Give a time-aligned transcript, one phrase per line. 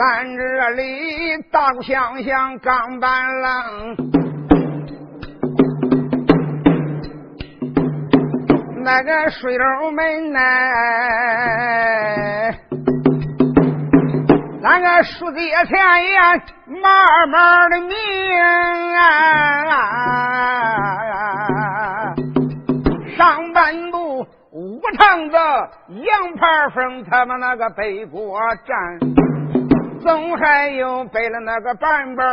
[0.00, 0.82] 咱这里
[1.52, 3.10] 大鼓响响，钢板
[3.42, 3.94] 楞，
[8.82, 10.40] 那个水楼门呢？
[14.62, 16.42] 那个书接前言，
[16.82, 17.94] 慢慢的明
[18.96, 19.04] 啊。
[23.18, 28.98] 上半部武长子杨排风他们那个背锅站，
[30.00, 32.26] 总还有背了那个版本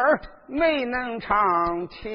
[0.47, 2.11] 没能唱清。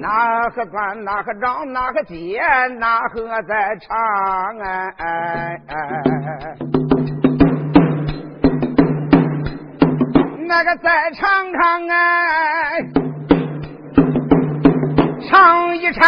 [0.00, 2.40] 哪个关哪个张哪个接
[2.78, 6.56] 哪个在唱哎哎哎。
[10.46, 12.80] 那个再唱唱哎，
[15.28, 16.02] 唱一唱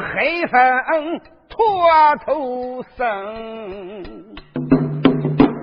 [0.00, 1.88] 黑风驼
[2.26, 3.04] 头僧，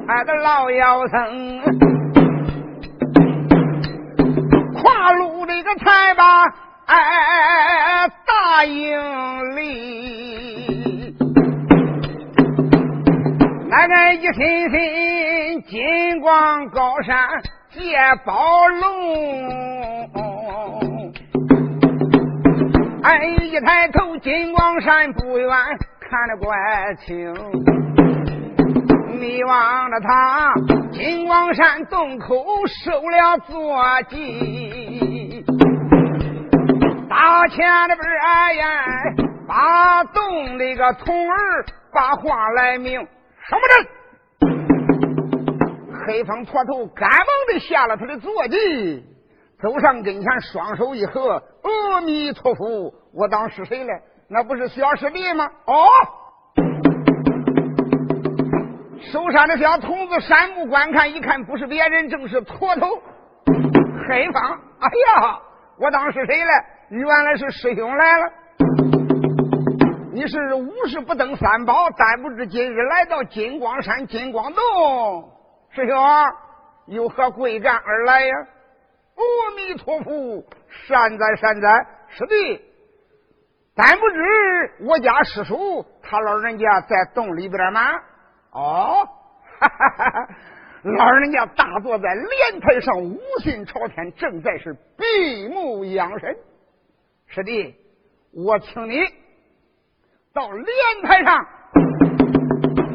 [0.08, 1.62] 俺的老妖僧，
[5.04, 6.46] 跨路这个才把
[6.86, 11.14] 哎大营里，
[13.70, 17.28] 那个一身身金光高山。
[17.72, 20.14] 借宝龙，
[23.04, 25.50] 俺一抬头，金光山不远，
[26.00, 26.56] 看得怪
[27.06, 27.34] 清。
[29.20, 30.54] 你望着他，
[30.92, 34.83] 金光山洞口收了坐骑，
[37.34, 37.58] 大前
[37.90, 38.86] 的边哎呀，
[39.48, 43.88] 把洞里个童儿把话来明，什么人？
[46.06, 49.04] 黑风驼头，赶忙的下了他的坐骑，
[49.60, 53.90] 走上跟前，双手一合，阿弥陀佛，我当是谁了？
[54.30, 55.50] 那不是小师弟吗？
[55.66, 55.88] 哦，
[59.12, 62.88] 手上的小童子闪目观看，一看不是别人，正是驼头
[64.08, 64.40] 黑风。
[64.82, 65.40] 哎呀，
[65.80, 66.52] 我当是谁了？
[66.94, 68.32] 原来是师兄来了。
[70.12, 74.62] 你是五十不登三宝，但不知今日来到金光山金光洞。
[75.72, 75.98] 师兄，
[76.86, 78.36] 有何贵干而来呀？
[79.16, 79.24] 阿
[79.56, 81.68] 弥陀佛，善哉善哉，
[82.10, 82.62] 师弟。
[83.76, 87.82] 但不知我家师叔他老人家在洞里边吗？
[88.52, 89.04] 哦，
[89.60, 90.28] 哈哈哈哈
[90.84, 96.38] 老人家大坐在莲台上，五心朝天，正在是闭目养神。
[97.34, 97.76] 师弟，
[98.32, 99.00] 我请你
[100.36, 100.68] 到莲
[101.02, 101.48] 台上，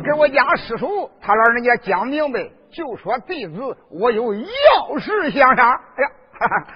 [0.04, 2.48] 给我家师叔他老人家讲明白。
[2.70, 5.68] 就说弟子我有要事相商。
[5.96, 6.66] 哎呀，哈哈，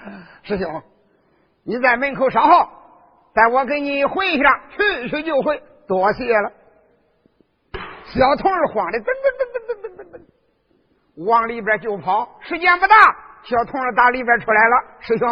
[0.42, 0.82] 师兄，
[1.64, 2.68] 你在门口稍候，
[3.32, 6.52] 待我给你回一下，去去就回，多谢了。
[8.06, 9.06] 小童儿慌的噔噔
[9.38, 12.40] 噔噔噔噔噔，往里边就跑。
[12.40, 12.96] 时间不大，
[13.44, 14.84] 小童儿打里边出来了。
[14.98, 15.28] 师兄，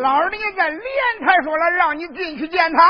[0.00, 0.80] 老人家在莲
[1.20, 2.88] 台说了，让你进去见他。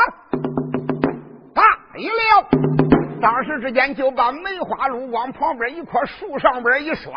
[1.52, 1.62] 大
[1.96, 2.48] 一了。
[3.20, 7.12] 当时之间就把梅花鹿往旁边一棵树上边一拴，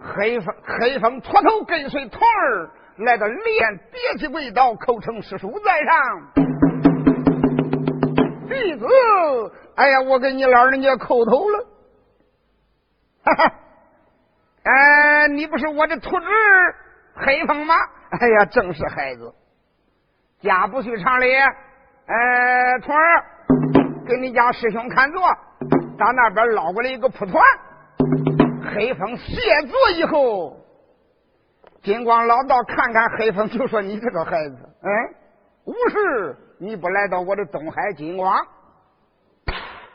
[0.00, 5.96] 黑风黑风脱头跟随童儿来到莲，叠起跪倒，口称师叔在上。
[8.48, 8.86] 弟子，
[9.74, 11.66] 哎呀，我给你老人家叩头了。
[13.24, 13.52] 哈哈，
[14.62, 16.26] 哎，你不是我的徒侄
[17.24, 17.74] 黑风吗？
[18.10, 19.32] 哎呀，正是孩子，
[20.42, 21.26] 家不许常理。
[21.34, 23.24] 哎，童儿。
[24.06, 25.22] 给你家师兄看座，
[25.96, 27.40] 到那边捞过来一个蒲团，
[28.74, 30.56] 黑风卸座以后，
[31.84, 34.90] 金光老道看看黑风，就说：“你这个孩子，嗯，
[35.64, 38.34] 无事你不来到我的东海金光，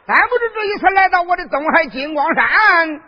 [0.08, 3.02] 咱不知这一次来到我的东海金光山，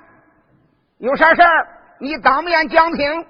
[0.98, 1.68] 有啥事儿？
[2.00, 3.26] 你当面讲听。”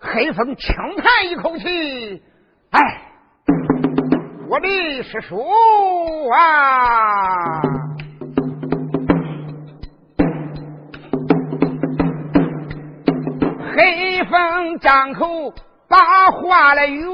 [0.00, 2.22] 黑风轻叹一口气，
[2.70, 2.80] 哎。
[4.50, 5.36] 我的师叔
[6.30, 7.60] 啊，
[13.76, 15.52] 黑风张口
[15.86, 17.04] 把话来云，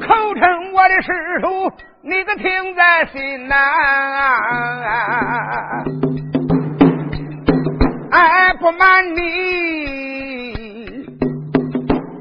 [0.00, 1.10] 口称我的师
[1.42, 1.72] 叔，
[2.02, 3.56] 你可听在心呐？
[8.14, 10.54] 哎，不瞒你。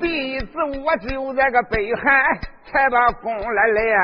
[0.02, 0.48] 第一次
[0.84, 2.02] 我就在个北海
[2.66, 3.96] 才把功来练，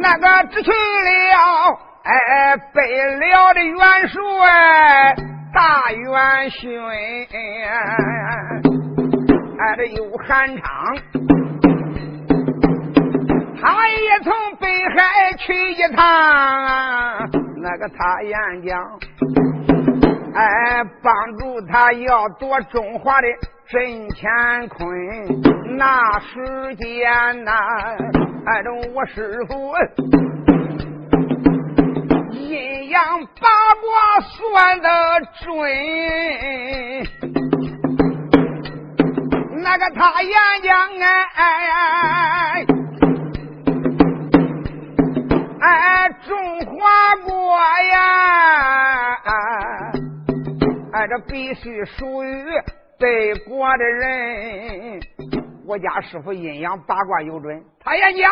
[0.00, 2.80] 那个只去了哎北
[3.16, 5.16] 辽的元帅
[5.52, 7.26] 大元勋，哎
[9.76, 10.62] 这有韩昌，
[13.60, 17.28] 他也从北海去一趟，
[17.60, 18.32] 那个他演
[18.64, 18.70] 讲，
[20.34, 23.26] 哎，帮助他要夺中华的
[23.68, 24.88] 真乾坤。
[25.76, 27.52] 那时间呐，
[28.46, 28.62] 哎，
[28.94, 29.74] 我师傅
[32.32, 34.88] 阴阳八卦算得
[35.40, 35.48] 准。
[39.62, 40.32] 那个他演
[40.62, 42.64] 讲哎
[45.60, 46.72] 哎中华
[47.26, 47.58] 国
[47.92, 49.18] 呀，
[51.10, 52.44] 这必须属于
[52.96, 55.00] 北国的人。
[55.66, 58.30] 我家师傅阴阳八卦有准，他演讲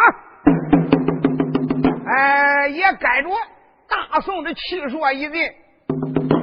[2.07, 3.31] 哎也该着
[3.89, 5.43] 大宋的气数一定，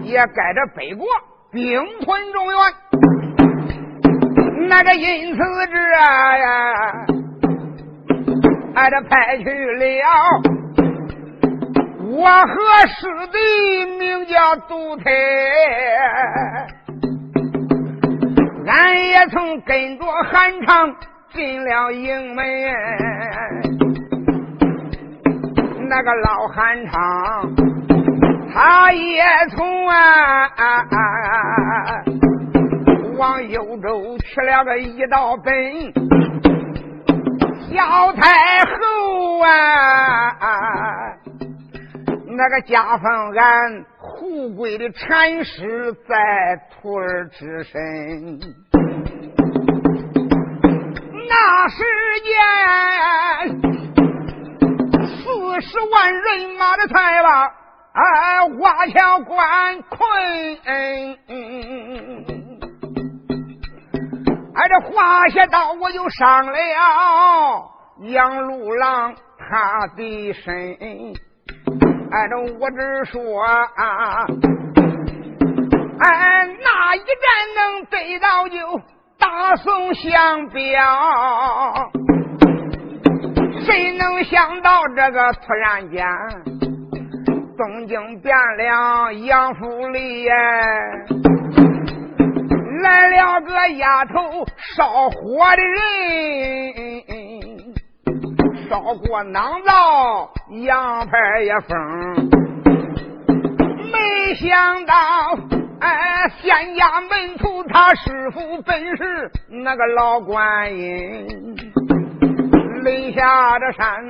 [0.04, 1.08] 也该着北国
[1.54, 2.60] 兵屯中原。
[4.68, 7.08] 那个因此之呀，
[8.76, 9.86] 俺这派去了
[12.08, 12.54] 我和
[12.88, 13.38] 师弟，
[13.98, 15.12] 名叫杜泰，
[18.68, 20.96] 俺也曾跟着韩昌
[21.34, 22.46] 进了营门，
[25.90, 26.94] 那个老韩昌，
[28.54, 29.24] 他也
[29.56, 32.04] 从啊啊啊。
[33.18, 35.54] 往幽州去了个一道本，
[37.72, 39.50] 小太后啊。
[40.38, 41.16] 啊啊，
[42.38, 43.86] 那个家奉俺
[44.20, 46.16] 富贵的禅师在
[46.70, 48.40] 徒儿之身，
[51.30, 51.84] 那时
[52.26, 52.36] 间
[55.08, 57.54] 四十万人马的财吧，
[57.94, 60.00] 哎，华侨关困。
[60.66, 61.18] 哎，
[64.68, 66.58] 这话下到我就上了
[68.02, 70.78] 杨六郎他的身。
[72.16, 74.26] 反正我只说啊，
[76.00, 77.28] 哎，那一战
[77.58, 78.56] 能得到就
[79.20, 81.92] 大宋相标，
[83.66, 86.08] 谁能想到这个突然间
[87.58, 90.26] 东京变了杨府里？
[92.82, 94.46] 来了个丫头
[94.78, 96.94] 烧火的人，
[98.70, 101.78] 烧过囊灶，羊排也封。
[103.92, 104.94] 没想到，
[105.80, 111.56] 哎，县衙门徒他师傅本是那个老观音，
[112.84, 114.10] 临下这山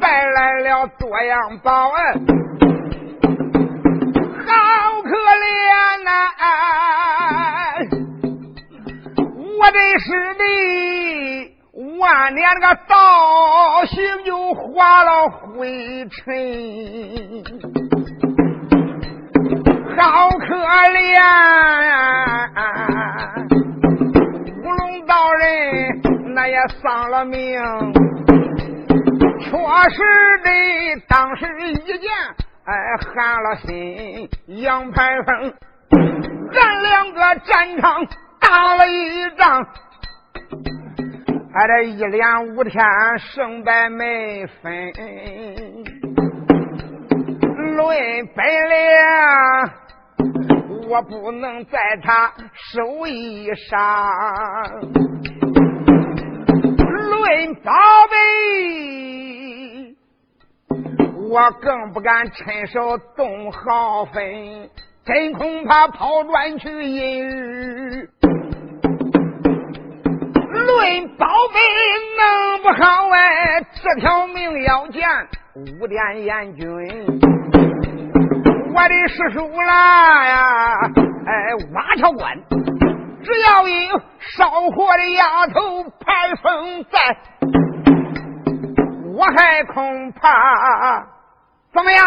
[0.00, 2.26] 带来了多样宝恩，
[4.46, 6.10] 好可怜呐！
[9.58, 11.51] 我的师弟，
[12.02, 17.44] 万年那个道行就化了灰尘，
[19.96, 21.22] 好可怜！
[24.64, 27.38] 乌龙道人那也丧了命，
[29.38, 29.50] 确
[29.90, 30.02] 实
[30.42, 30.50] 的，
[31.08, 32.10] 当时一见，
[32.64, 32.74] 哎，
[33.14, 34.28] 寒了心。
[34.46, 35.54] 杨排风，
[36.52, 38.04] 咱两个战场。
[38.40, 39.64] 打了一仗，
[41.54, 42.82] 俺这一连五天
[43.18, 44.92] 胜败没分，
[47.76, 47.94] 论
[48.34, 48.76] 本领
[50.88, 54.10] 我不能在他手艺上，
[56.78, 57.70] 论宝
[58.10, 58.16] 贝
[61.28, 64.70] 我更不敢趁手动毫分，
[65.04, 67.28] 真恐怕抛砖去引。
[70.72, 71.58] 论宝贝
[72.16, 73.60] 能不好哎？
[73.74, 75.02] 这条命要见
[75.80, 76.66] 五殿阎君，
[78.74, 80.74] 我的师叔啦呀！
[81.26, 82.38] 哎，挖条关，
[83.22, 87.16] 只要有烧火的丫头排风在，
[89.14, 91.06] 我还恐怕
[91.74, 92.02] 怎么样？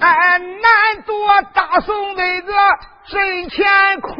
[0.00, 2.52] 哎，难做大宋那个
[3.10, 4.12] 真乾坤。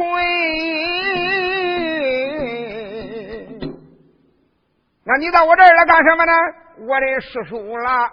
[5.05, 6.33] 那你到我这儿来干什么呢？
[6.81, 8.11] 我的师叔啦，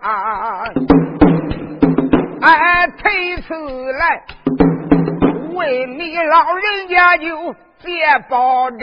[2.42, 3.54] 哎，这次
[3.94, 4.24] 来
[5.54, 7.90] 为你老人家就借
[8.28, 8.80] 保证。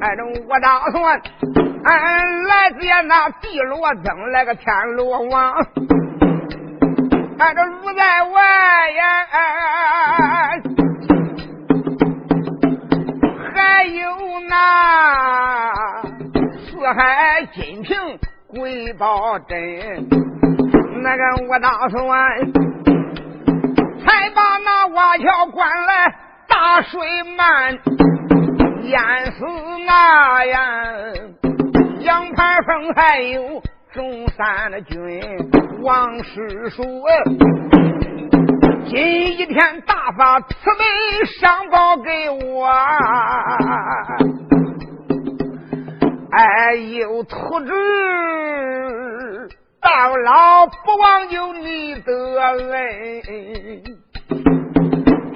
[0.00, 1.22] 哎，这我打算
[1.84, 5.54] 俺来借那地罗灯来个天罗网，
[7.40, 9.26] 哎，这路在外呀，
[13.54, 15.72] 还有那
[16.70, 16.86] 四。
[16.92, 17.96] 海金瓶
[18.48, 20.06] 贵宝珍，
[21.02, 22.02] 那个我打算
[24.04, 26.14] 才把那瓦桥关来
[26.46, 27.00] 大水
[27.38, 27.72] 漫，
[28.82, 29.00] 淹
[29.32, 29.46] 死
[29.86, 30.84] 那呀
[32.00, 33.62] 杨盘凤还有
[33.94, 35.00] 中山的军
[35.82, 36.82] 王师叔。
[38.86, 40.84] 今一天大发慈悲
[41.24, 42.66] 上报给我，
[46.32, 49.48] 哎，有图纸，
[49.80, 53.22] 到老不忘有你的恩。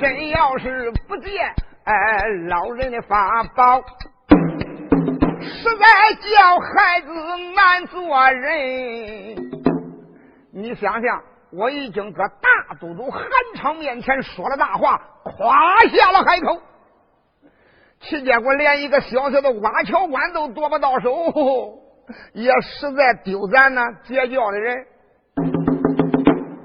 [0.00, 1.30] 真要是不见
[1.84, 1.94] 哎
[2.48, 3.80] 老人的法宝，
[4.28, 5.86] 实在
[6.20, 7.08] 叫孩子
[7.54, 9.36] 难做人。
[10.54, 11.22] 你想想。
[11.56, 13.22] 我已经搁大都督韩
[13.54, 16.60] 昌面前说了大话，夸下了海口，
[18.00, 21.14] 其结果连一个小小的挖桥关都夺不到手，
[22.32, 24.84] 也实在丢咱呢结教的人。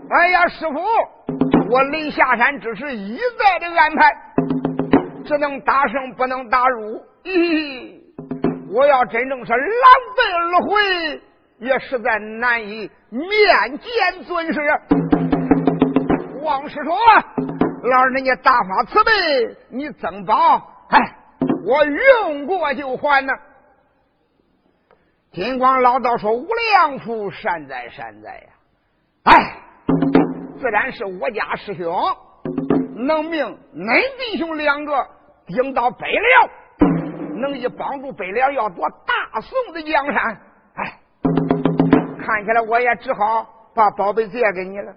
[0.10, 0.80] 哎呀，师傅，
[1.70, 4.12] 我临下山只是一再的安排，
[5.24, 7.00] 只能打胜不能打入。
[7.26, 8.02] 咦，
[8.74, 9.60] 我要真正是狼
[10.18, 11.22] 狈而回。
[11.60, 14.60] 也实在难以面见尊师。
[16.42, 16.96] 王师说
[17.84, 19.12] ：“老人家大发慈悲，
[19.70, 20.36] 你增宝，
[20.90, 21.18] 哎，
[21.66, 23.34] 我用过就还呢。”
[25.34, 28.48] 金光老道说：“无量福，善哉善哉呀！
[29.24, 29.58] 哎，
[30.60, 31.94] 自然是我家师兄
[32.96, 35.08] 能命恁弟兄两个
[35.46, 36.50] 顶到北辽，
[37.42, 40.42] 能以帮助北辽要夺大宋的江山。”
[42.26, 44.94] 看起来我也只好把宝贝借给你了。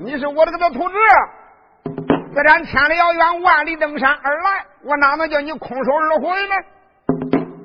[0.00, 0.94] 你是我这个的徒弟，
[2.32, 6.54] 自然千里遥远，万里登山而来，我哪能叫你空手而回呢？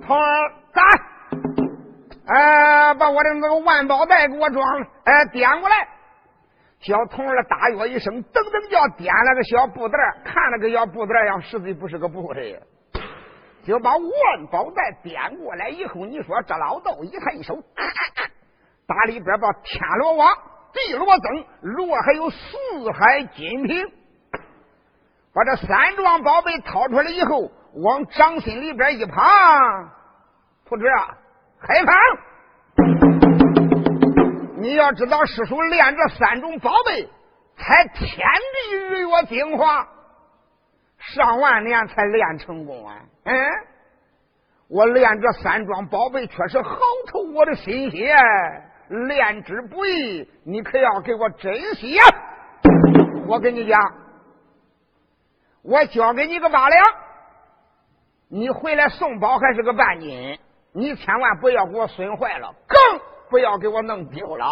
[0.05, 0.81] 童儿，咋？
[2.27, 4.65] 哎，把我的那个万宝袋给我装，
[5.03, 5.75] 哎，点过来。
[6.79, 12.41] 小童儿大约一声，噔噔叫，点了个小布袋，看了个小布袋样，实际不是个布袋。
[13.63, 17.56] 就把万宝袋点过来以后，你说这老道一抬一手，
[18.88, 20.36] 打里边把天罗网、
[20.74, 23.86] 地罗灯、罗还有四海金瓶，
[25.34, 29.91] 把这三桩宝贝掏出来以后，往掌心里边一旁，
[30.65, 31.18] 徒弟啊，
[31.62, 31.96] 开放！
[34.58, 37.08] 你要知道，师叔练这三种宝贝，
[37.58, 39.88] 才天地日月精华。
[40.98, 42.96] 上万年才练成功啊！
[43.23, 43.35] 嗯，
[44.67, 48.15] 我练这三桩宝贝确实好透我的心血，
[48.87, 52.03] 练之不易，你可要给我珍惜呀！
[53.27, 53.79] 我跟你讲，
[55.63, 56.83] 我交给你个八两，
[58.29, 60.39] 你回来送宝还是个半斤，
[60.73, 62.99] 你千万不要给我损坏了，更
[63.29, 64.45] 不要给我弄丢了。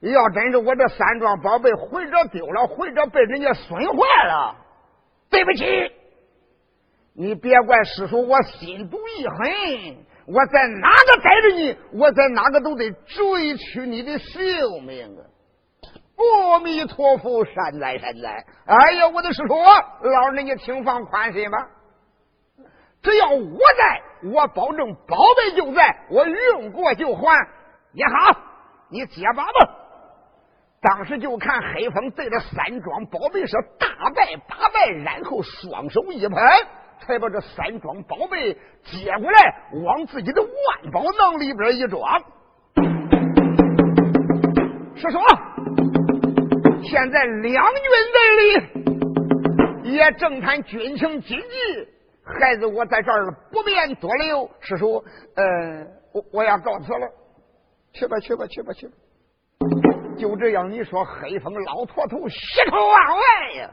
[0.00, 4.56] 要真是我这三桩宝贝或者丢了，或者被人家损坏了。
[5.30, 5.64] 对不起，
[7.16, 9.36] 你别怪师叔，我心毒一狠，
[10.26, 15.22] 我在哪个逮着你，我在哪个都得追取你的性命啊！
[16.16, 18.44] 阿弥陀佛，善哉善哉！
[18.66, 21.68] 哎呀，我的师叔，老人家请放宽心吧，
[23.00, 27.48] 只要我在，我保证宝贝就在，我用过就还。
[27.92, 28.40] 也好，
[28.90, 29.52] 你接把吧。
[30.80, 36.58] 当时就看黑风对着三庄宝贝是大拜八拜，然后双手一拍，
[37.06, 42.02] 才把这三桩宝贝接过来，往自己的万宝囊里边一装。
[44.96, 45.18] 师叔，
[46.82, 47.82] 现在两军
[48.14, 48.18] 对
[49.82, 51.88] 立，也正谈军情紧急。
[52.24, 54.50] 孩子，我在这儿不便多留。
[54.60, 55.04] 师叔，
[55.36, 57.06] 呃，我我要告辞了，
[57.92, 58.94] 去吧，去吧，去吧，去吧。
[60.16, 62.36] 就这样，你说黑风老坨头喜
[62.70, 63.22] 出望外
[63.56, 63.70] 呀！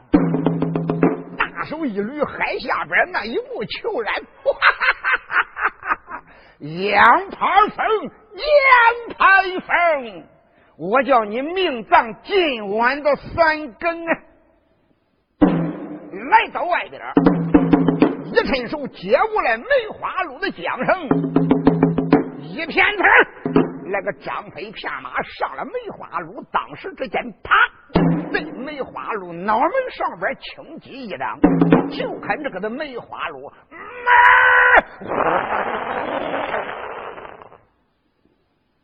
[1.64, 4.60] 手一捋，海下边那一幕悄然，哈哈
[5.00, 6.22] 哈哈
[6.58, 7.84] 杨盘风，
[8.36, 10.24] 杨盘风，
[10.76, 14.12] 我叫你命葬今晚的三更啊！
[16.30, 17.02] 来到外边，
[18.32, 21.08] 一伸手接过来梅花鹿的缰绳，
[22.38, 23.02] 一片刺。
[23.92, 27.54] 那个张飞骗马上了梅花鹿，当时之间，啪，
[28.32, 31.38] 对梅花鹿脑门上边轻击一掌，
[31.90, 33.52] 就看这个的梅花鹿，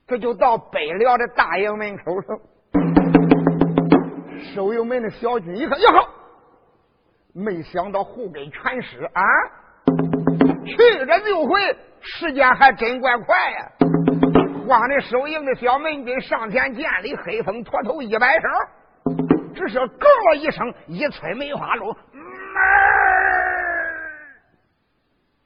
[0.06, 2.38] 这就到北辽的大营门口上。
[4.54, 6.08] 守营门的小军一看，哟呵，
[7.32, 9.22] 没想到护根全失啊！
[10.66, 13.72] 去了就回，时间还真怪快呀！
[14.68, 18.48] 慌的收营的小门军上前见礼，黑风脱头一摆手，
[19.54, 21.96] 只是咯一声一催梅花鹿，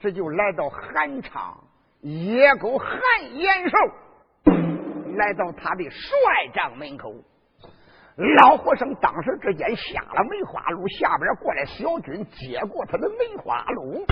[0.00, 1.56] 这就来到韩昌
[2.00, 2.98] 野狗韩
[3.36, 3.76] 延寿
[5.14, 6.18] 来到他的帅
[6.52, 7.14] 帐门口。
[8.16, 14.04] 老和尚当时之间下了梅花鹿，下边过来小军接过他的梅花鹿，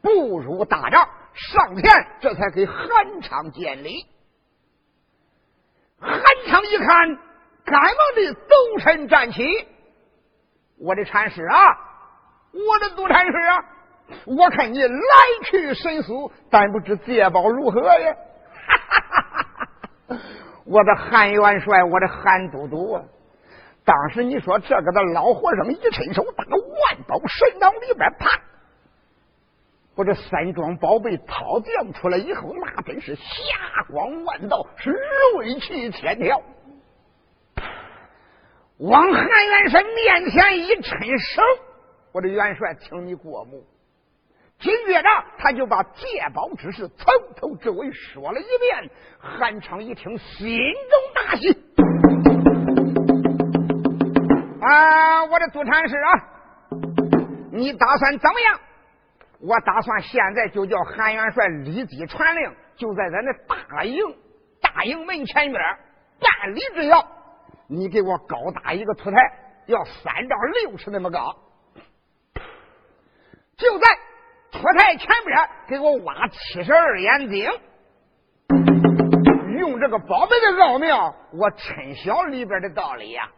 [0.00, 4.06] 步入大帐上天，这才给韩昌见礼。
[6.00, 6.86] 韩昌一看，
[7.64, 9.42] 赶忙的抖身站起
[10.80, 11.56] ：“我的禅师啊，
[12.52, 13.64] 我的杜禅师啊，
[14.24, 14.90] 我看你来
[15.44, 18.14] 去神速，但不知借宝如何呀？”
[18.66, 19.44] 哈哈哈
[20.08, 20.18] 哈！
[20.64, 23.02] 我的韩元帅，我的韩都督啊！
[23.84, 28.40] 当时你说这个的老和尚一伸手，打个万宝神刀里边，啪！
[29.96, 33.22] 我这三桩宝贝掏将出来以后，那真是霞
[33.90, 36.42] 光万道，是锐气千条。
[38.76, 41.42] 往韩元帅面前一伸手，
[42.12, 43.64] 我的元帅，请你过目。
[44.58, 48.90] 紧接着，他就把借宝之事从头至尾说了一遍。
[49.18, 50.58] 韩昌一听，心
[50.90, 51.52] 中大喜。
[54.60, 56.10] 啊，我的祖禅师啊，
[57.50, 58.60] 你打算怎么样？
[59.46, 64.02] 我打算现在就叫韩元帅立即传令，就在咱那大营
[64.60, 65.62] 大营门前边
[66.18, 67.06] 半里之遥，
[67.68, 69.16] 你给我高搭一个土台，
[69.66, 71.36] 要三丈六尺那么高，
[73.56, 73.86] 就在。
[74.52, 75.36] 土台前边
[75.68, 77.50] 给我挖七十二眼井，
[79.58, 83.28] 用这个宝贝的奥妙，我趁晓里边的道理呀。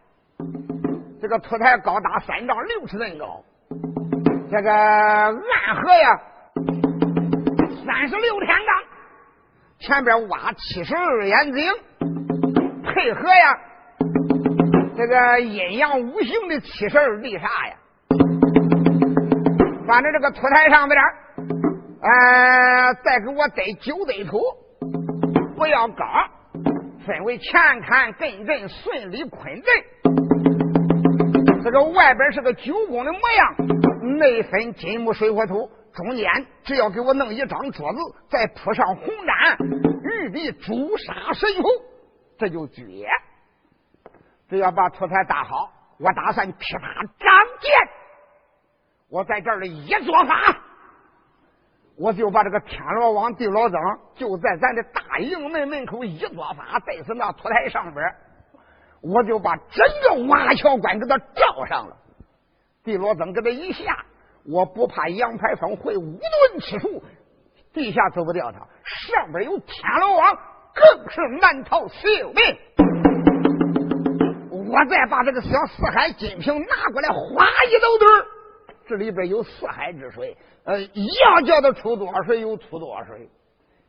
[1.21, 3.43] 这个土台高达三丈六尺那么高，
[4.51, 6.21] 这个暗河呀
[7.85, 8.85] 三十六天罡，
[9.79, 11.71] 前边挖七十二眼井，
[12.83, 13.59] 配合呀
[14.97, 17.77] 这个阴阳五行的七十二地煞呀。
[19.87, 20.99] 反正这个土台上边，
[22.01, 24.41] 呃，再给我堆九堆土，
[25.57, 26.05] 不要高，
[27.07, 29.65] 分为前坎、艮震、顺利、坤震。
[31.63, 33.55] 这个外边是个九宫的模样，
[34.17, 36.27] 内分金木水火土，中间
[36.65, 39.57] 只要给我弄一张桌子，再铺上红毡，
[40.03, 41.63] 玉璧朱砂神符，
[42.39, 43.07] 这就绝。
[44.49, 47.71] 只要把土台搭好，我打算噼啪张剑。
[49.11, 50.57] 我在这里一做法，
[51.97, 53.81] 我就把这个天罗王、地老僧
[54.15, 58.05] 就在咱的大营门门口一做法，在是那土台上边，
[59.01, 61.97] 我就把整个瓦桥关给他罩上了。
[62.89, 64.03] 地老僧给他一下，
[64.47, 67.03] 我不怕杨排风会五顿吃术，
[67.75, 68.61] 地下走不掉他。
[68.83, 70.35] 上边有天罗王，
[70.75, 72.01] 更是难逃性
[72.35, 72.57] 命。
[74.71, 78.09] 我再把这个小四海金瓶拿过来，哗一抖堆
[78.87, 83.29] 这里边有四海之水，呃，一样叫他出多少水有出多少水。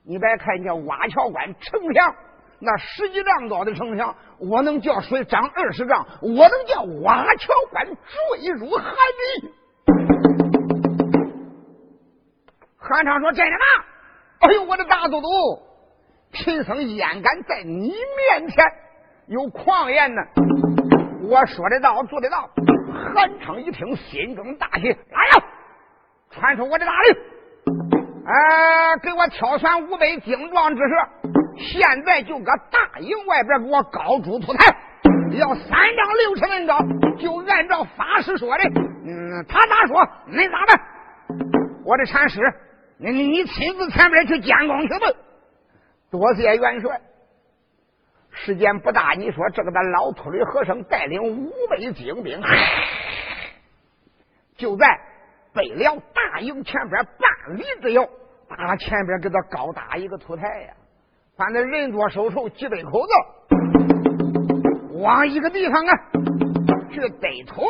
[0.05, 2.15] 你别看见瓦桥关城墙，
[2.61, 8.93] 那十几丈高的城墙，我能叫水涨二十丈，我能叫瓦桥关坠入海
[9.39, 9.53] 底。
[12.77, 13.85] 韩昌说：“真的吗？
[14.39, 15.27] 哎呦，我的大都督，
[16.31, 18.65] 贫僧焉敢在你面前
[19.27, 20.21] 有狂言呢？
[21.23, 22.49] 我说的到，做得到。”
[23.15, 25.45] 韩昌一听，心中大喜，来呀！
[26.31, 27.17] 传出我的大令，
[28.29, 30.93] 哎，给我挑选五百精壮之士，
[31.57, 34.77] 现在就搁大营外边给我高筑土台，
[35.31, 36.77] 要三丈六尺那么高，
[37.17, 38.63] 就按照法师说的，
[39.03, 40.79] 嗯，他咋说，恁咋办？
[41.83, 42.39] 我的禅师，
[42.99, 45.07] 你你亲自前边去监工去吧。
[46.11, 47.01] 多谢元帅。
[48.31, 52.39] 时间不大，你说这个咱老秃驴和尚带领五百精兵，
[54.55, 54.99] 就在
[55.51, 57.13] 北辽大营前边半
[57.53, 58.07] 里之遥，
[58.47, 60.73] 打前边给他高搭一个土台呀。
[61.37, 63.11] 反正人多手稠，几百口子，
[65.01, 65.93] 往一个地方啊
[66.91, 67.61] 去堆土，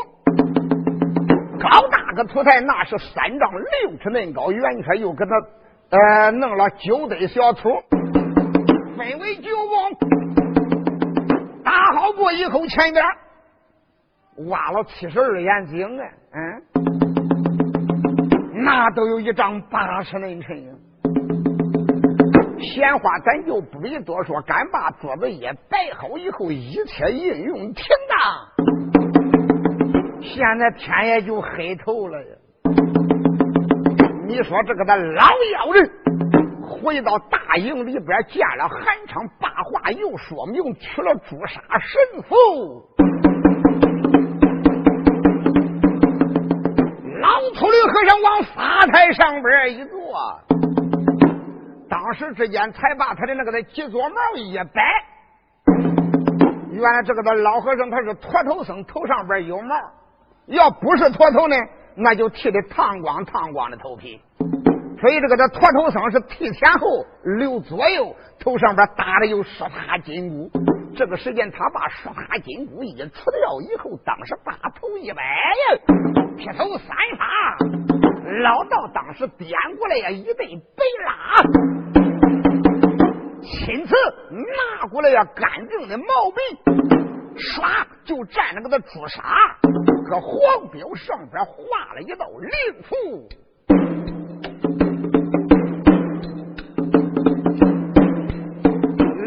[1.59, 5.31] 高大个土台，那是三丈六尺恁高，元帅又给他
[5.89, 7.69] 呃弄了九堆小土，
[8.97, 9.91] 分为九宫。
[11.63, 13.05] 打好过以后，前边
[14.49, 16.63] 挖了七十二眼井啊，嗯，
[18.71, 20.63] 那都有一张八尺那沉。
[22.61, 28.19] 闲话咱就不必多说，干把桌子也摆好以后，一切应用停当。
[30.21, 32.27] 现在天也就黑透了呀。
[34.27, 35.91] 你说这个的老妖人
[36.61, 42.35] 回到大营里边见了韩昌，把话又说明，取了朱砂神符。
[47.99, 49.99] 和尚往法台上边一坐，
[51.89, 54.81] 当时之间才把他的那个的几撮毛一摆。
[56.71, 59.75] 原来这个的老和尚他是秃头僧，头上边有毛；
[60.45, 61.57] 要不是秃头呢，
[61.95, 64.21] 那就剃的烫光烫光的头皮。
[65.01, 67.05] 所以这个的秃头僧是剃前后
[67.37, 70.49] 留左右，头上边打的有十塔金箍。
[70.95, 75.77] 这个时间他把十塔金箍一除掉以后，当时把头一摆呀，
[76.37, 77.88] 劈头三发，
[78.29, 81.41] 老道当时点过来呀一对白蜡，
[83.41, 83.95] 亲自
[84.31, 86.39] 拿过来呀干净的毛笔，
[87.35, 89.23] 唰就蘸那个的朱砂，
[90.07, 92.51] 搁黄标上边画了一道灵
[92.83, 93.27] 符。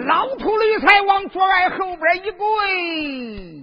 [0.06, 3.62] 老秃驴才往左外后边一跪，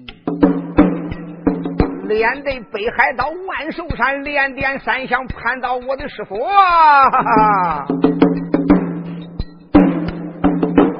[2.09, 6.39] 连得北海道万寿山连点三香，攀到我的师傅。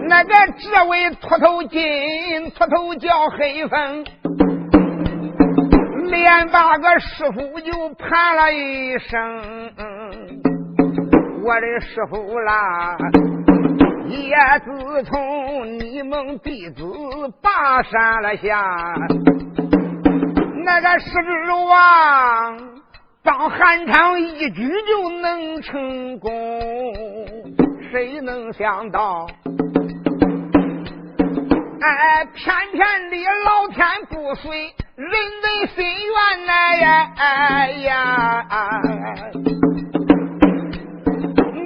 [0.07, 4.05] 那个这位秃头金，秃头叫黑风，
[6.05, 9.19] 连把个师傅就盘了一声，
[11.43, 12.95] 我的师傅啦。
[14.07, 16.83] 也自从你们弟子
[17.41, 18.95] 跋山了下，
[20.71, 21.09] 那个石
[21.67, 22.59] 王
[23.23, 26.31] 帮韩昌一举就能成功，
[27.91, 29.25] 谁能想到？
[31.81, 35.09] 哎，偏偏的老天不遂人
[35.41, 37.11] 的心愿呐呀！
[37.17, 38.45] 哎呀！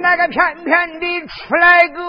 [0.00, 2.00] 那个偏偏的出来个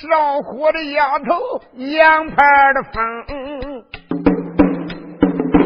[0.00, 2.36] 烧火的丫头，洋牌
[2.74, 2.94] 的风，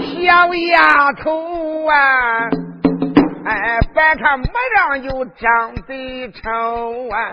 [0.00, 2.48] 小丫头啊，
[3.44, 7.32] 哎，别看模样又长得丑啊，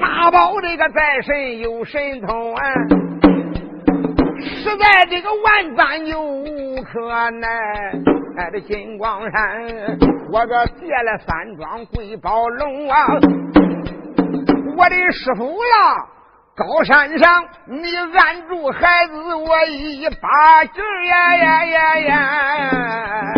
[0.00, 2.62] 大宝这个在神有神通啊，
[4.40, 7.48] 实在这个万般又无可奈。
[8.36, 9.66] 哎，这金光山，
[10.30, 13.06] 我这借了三庄贵宝龙啊！
[14.74, 16.06] 我的师傅呀，
[16.54, 17.82] 高山上你
[18.14, 23.32] 按住孩子，我一把劲呀呀呀呀！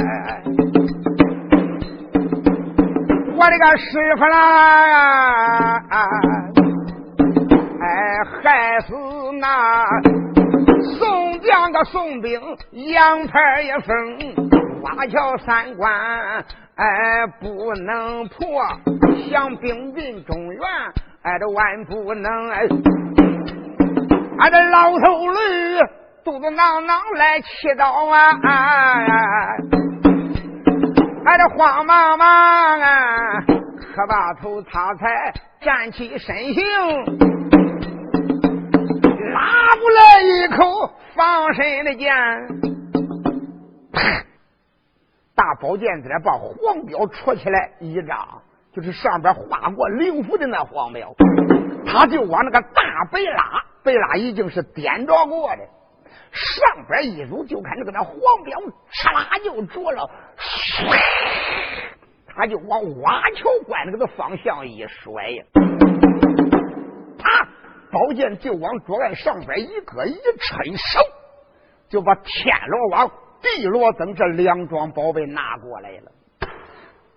[3.36, 5.76] 我的个师傅啦，
[7.80, 7.86] 哎，
[8.42, 8.94] 害死
[9.40, 9.86] 那
[10.98, 12.40] 宋将个宋兵，
[12.72, 14.18] 杨牌也封。
[14.82, 15.88] 花桥三关，
[16.74, 18.44] 哎，不能破；
[19.30, 20.60] 想兵进中原，
[21.24, 22.50] 哎，这万不能。
[22.50, 22.68] 哎，
[24.38, 25.38] 俺这老头驴
[26.22, 27.46] 肚子囊囊来祈
[27.78, 28.30] 祷啊！
[31.24, 35.32] 俺这慌忙忙啊，磕把头擦才
[35.62, 36.62] 站起身形，
[39.32, 42.12] 拉过来一口防身的剑。
[45.34, 48.42] 大宝剑子把黄标戳起来一张，
[48.74, 51.14] 就是上边画过灵符的那黄标，
[51.86, 55.64] 他就往那个大背拉，背拉已经是点着过的，
[56.32, 60.10] 上边一入就看这个那黄标哧啦就着了，
[62.26, 65.44] 他就往瓦桥关那个的方向一甩呀，
[67.18, 67.48] 啪，
[67.92, 71.00] 宝剑就往桌案上边一搁一抻手，
[71.88, 73.10] 就把天罗网。
[73.44, 76.10] 地罗僧这两桩宝贝拿过来了，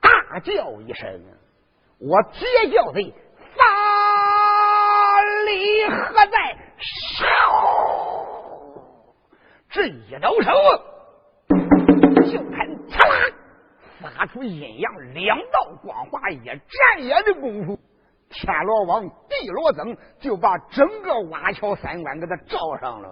[0.02, 1.08] 大叫一声
[2.00, 3.12] ：“我接叫的
[3.56, 3.64] 法
[5.46, 6.56] 力何在？”
[9.70, 10.52] 这一招手，
[12.32, 13.14] 就看嚓啦，
[14.02, 15.44] 发出阴阳两道
[15.84, 16.54] 光华，一眨
[17.00, 17.78] 眼的功夫，
[18.30, 23.10] 天罗网、地罗僧就把整个瓦桥三关给他罩上了。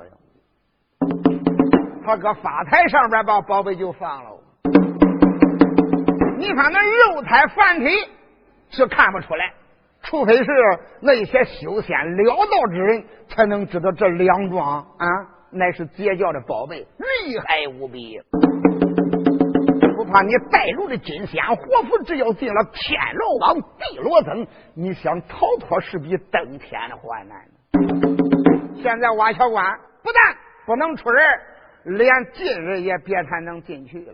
[2.06, 4.40] 他搁法台上边把宝贝就放了。
[6.38, 7.88] 你看那肉胎凡体
[8.70, 9.54] 是看不出来，
[10.02, 10.46] 除非是
[11.02, 15.06] 那些修仙了道之人才能知道这两桩啊，
[15.52, 18.20] 乃是截教的宝贝，厉害无比。
[19.96, 27.38] 不怕你带入的金仙活佛，只要进了天罗网、地罗僧，你想逃脱是比登天的还难。
[28.82, 29.66] 现在挖桥关
[30.04, 31.24] 不但不能出人。
[31.88, 34.14] 连进人也别谈能进去了。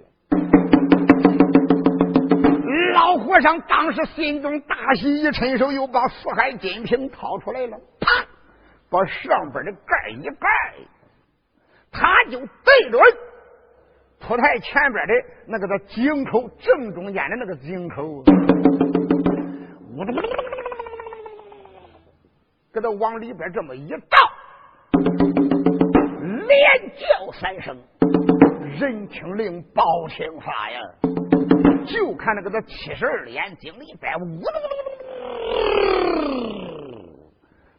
[2.93, 8.07] 老和尚当时心中大喜，一伸手又把四海金瓶掏出来了，啪，
[8.89, 10.47] 把上边的盖一盖，
[11.91, 13.01] 他就对准
[14.19, 15.13] 铺台前边的
[15.47, 18.23] 那个的井口正中间的那个井口，
[22.73, 24.17] 给他往里边这么一倒，
[26.21, 27.77] 连叫三声，
[28.79, 30.79] 人听令，包听法呀！
[31.85, 34.41] 就看那个他七十二眼睛一百五，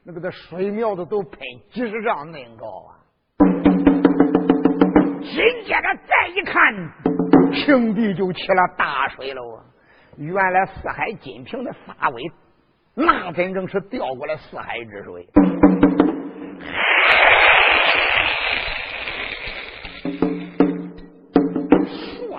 [0.05, 1.40] 那个的水苗子都喷
[1.72, 2.98] 几十丈那么高啊！
[5.22, 6.53] 紧接着再一看，
[7.53, 9.64] 平地就起了大水了啊！
[10.18, 12.22] 原来四海金瓶的发尾，
[12.94, 15.27] 那真正是调过来四海之水。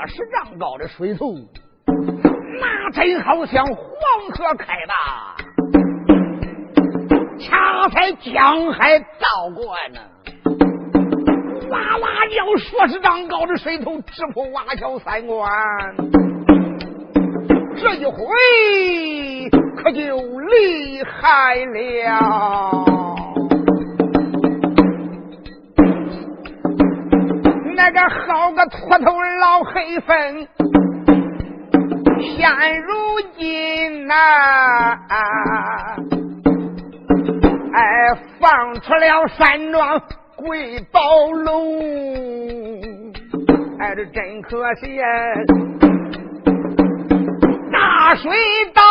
[0.07, 1.33] 十丈高的水头，
[1.85, 3.75] 那真好像黄
[4.31, 5.35] 河开大，
[7.39, 9.99] 恰才江海倒过呢。
[11.69, 15.49] 哇哇叫，数十丈高的水头直扑瓦桥三关，
[17.77, 18.25] 这一回
[19.77, 22.85] 可就厉害了。
[27.75, 28.52] 那个好
[28.93, 30.47] 个秃头老黑粉，
[32.37, 32.93] 现如
[33.39, 34.13] 今呐，
[37.73, 39.99] 哎，放出了山庄
[40.35, 41.01] 贵宝
[41.31, 41.81] 龙，
[43.79, 45.07] 哎，这真可惜呀！
[47.71, 48.31] 大水
[48.75, 48.81] 倒，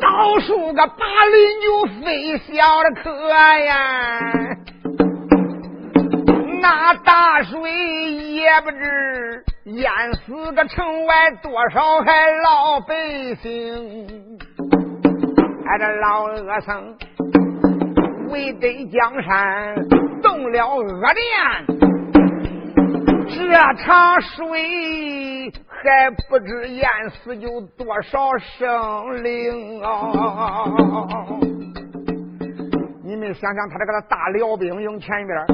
[0.00, 0.96] 倒数个八
[1.30, 3.76] 里就飞小的可呀！
[6.68, 7.70] 那大水
[8.12, 12.92] 也不知淹死个城外多少还老百
[13.40, 14.36] 姓，
[15.64, 16.98] 哎，这老恶僧
[18.30, 19.76] 为得江山
[20.20, 20.82] 动了恶
[21.14, 21.64] 念，
[23.28, 23.48] 这
[23.84, 30.64] 场水还不知淹死有多少生灵啊！
[33.04, 35.46] 你们想想，他这个大辽兵营前边。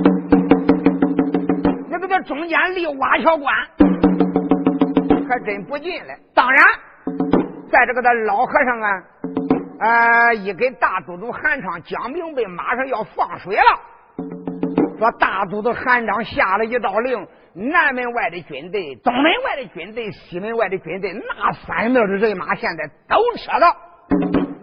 [2.13, 3.55] 这中间立瓦桥关，
[5.27, 6.15] 还真不近嘞。
[6.35, 6.63] 当然，
[7.71, 9.03] 在这个的老和尚啊，
[9.81, 13.63] 呃，一给大都督韩昌讲明白，马上要放水了。
[14.99, 23.75] 说大都督韩昌下了一道令，南门外的军队、东门外的军队、西门外的军队，那三面的人马现在都撤到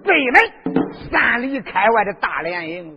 [0.04, 2.96] 北门三里开外的大连营。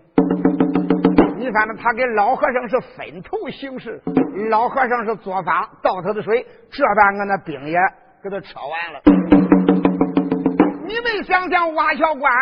[1.42, 4.00] 你反正他跟老和尚是分头行事，
[4.48, 7.76] 老和尚是做法倒他的水，这半个那兵也
[8.22, 9.00] 给他撤完了。
[10.86, 12.32] 你们想想瓦桥关，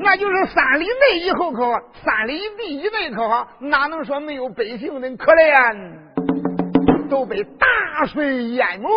[0.00, 5.92] 那就是三里内以后可，三里地以内可，哪能说没有百姓的可怜？
[7.08, 8.88] 都被大水淹没。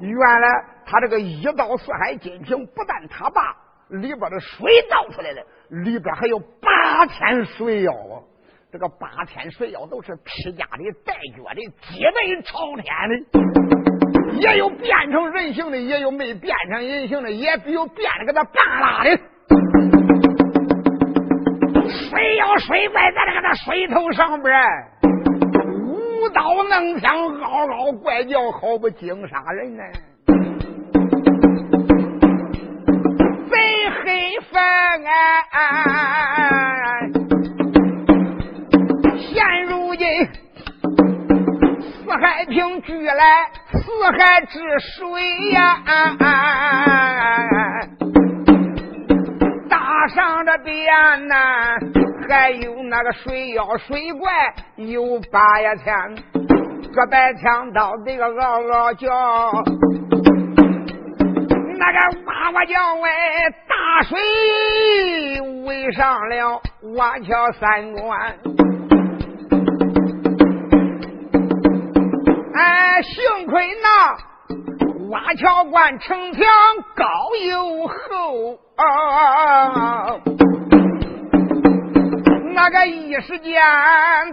[0.00, 0.48] 原来
[0.86, 3.54] 他这个一道四海金瓶，不但他把
[3.90, 5.42] 里边的水倒出来了。
[5.72, 8.20] 里边还有八千水妖啊！
[8.70, 19.18] 这个八千水妖都是披甲的、带脚的、脊背朝天的，也有变成人形的，也有没变成人形的，也有变了个那半拉的。
[22.10, 24.54] 水妖水怪在这个那水头上边，
[25.86, 29.82] 舞刀弄枪，嗷嗷怪叫，好不惊杀人呢！
[34.12, 35.56] 黑粉啊！
[39.16, 40.06] 现如今
[41.80, 43.80] 四海平聚来，四
[44.18, 45.80] 海之水呀！
[49.70, 51.78] 大上这边呐，
[52.28, 54.30] 还有那个水妖水怪
[54.76, 55.94] 有八呀天，
[56.92, 59.08] 个白天到这个嗷嗷叫。
[61.78, 63.50] 那个哇哇叫哎，
[63.94, 64.18] 大水
[65.66, 66.62] 围上了
[66.96, 68.38] 瓦桥三关。
[72.54, 74.16] 哎，幸亏那
[75.10, 76.42] 瓦桥关城墙
[76.96, 77.04] 高
[77.44, 78.58] 又厚，
[82.54, 83.62] 那个一时间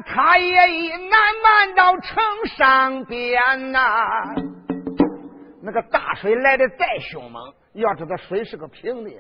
[0.05, 2.23] 他也已难瞒到城
[2.55, 3.83] 上边呐。
[5.61, 7.43] 那个大水来的再凶猛，
[7.73, 9.11] 要知道水是个平的，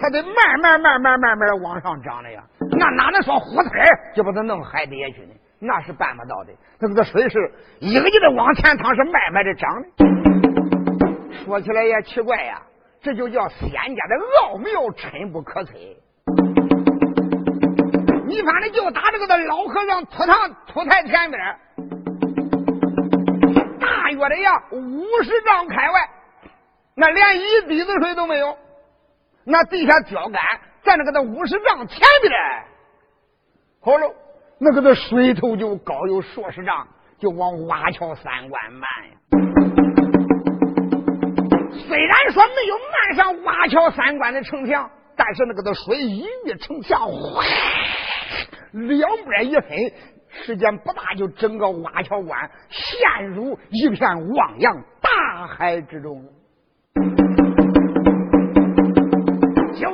[0.00, 2.42] 它得慢慢慢慢慢慢往上涨的呀。
[2.78, 3.70] 那哪能说虎腿
[4.14, 5.34] 就把它弄海底下去呢？
[5.58, 6.52] 那是办不到的。
[6.78, 9.68] 那个水是一个劲的往前淌，是慢慢的涨。
[11.44, 12.62] 说起来也奇怪呀，
[13.02, 15.72] 这就叫仙家的奥妙，深不可测。
[18.26, 20.34] 你反正就打这个的老和尚土堂
[20.66, 21.38] 土台前边，
[23.78, 26.08] 大约的呀五十丈开外，
[27.00, 28.58] 那连一滴子水都没有。
[29.44, 30.42] 那地下浇干，
[30.84, 32.32] 在那个那五十丈前边，
[33.80, 34.14] 好了，
[34.58, 36.86] 那个的水头就高有数十丈，
[37.18, 39.16] 就往瓦桥三关漫呀。
[41.88, 47.42] 虽然说没有漫上瓦桥三关的城墙，但是那个的水一遇城墙，哗，
[48.72, 49.70] 两边一分，
[50.28, 56.22] 时间不大，就整个瓦桥关陷入一片汪洋大海之中。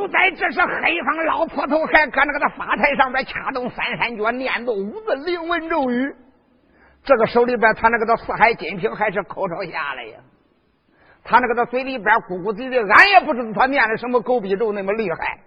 [0.09, 6.15] 在这时，黑方老婆头还搁那个的发台上边掐动三三脚，念动五字灵文咒语。
[7.05, 10.19] 这个手里边，他那个的四海金瓶还是口朝下来呀。
[11.23, 15.39] 他那个的嘴里边咕咕唧唧，俺也不知道他念的什么狗逼咒那么厉害。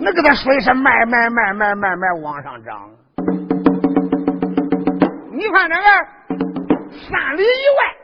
[0.00, 2.90] 那个的水是慢慢慢慢慢慢往上涨。
[5.32, 5.82] 你看那个
[7.08, 7.96] 三里以外，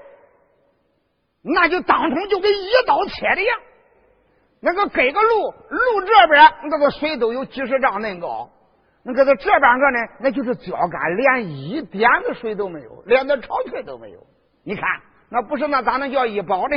[1.55, 3.59] 那就当中就跟一刀切的样。
[4.61, 8.51] 那个给个路，路这边那个水都有几十丈那高，
[9.05, 14.19] 那个在这边个呢，那就是浇干，连一点的水都没有，连点潮水都没有。
[14.65, 14.83] 你看，
[15.29, 16.77] 那不是那咋能叫一宝呢？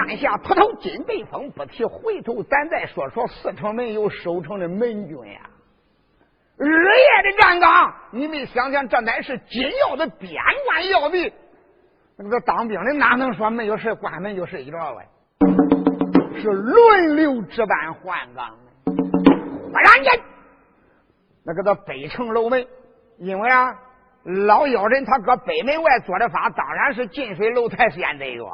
[0.00, 5.40] 按下葡萄金背风，不提回头，咱再说说四城门有守城的门军呀。
[6.56, 10.32] 日夜的站岗，你没想想，这乃是紧要的边
[10.66, 11.32] 关要地。
[12.20, 15.06] 那个当兵的哪能说没有事关门就睡觉呗？
[16.40, 18.58] 是轮流值班换岗。
[18.84, 20.20] 忽然间，
[21.44, 22.66] 那个到北城楼门，
[23.18, 23.72] 因为啊，
[24.24, 28.50] 老妖人他搁北门外做的法，当然是近水楼台先得哟。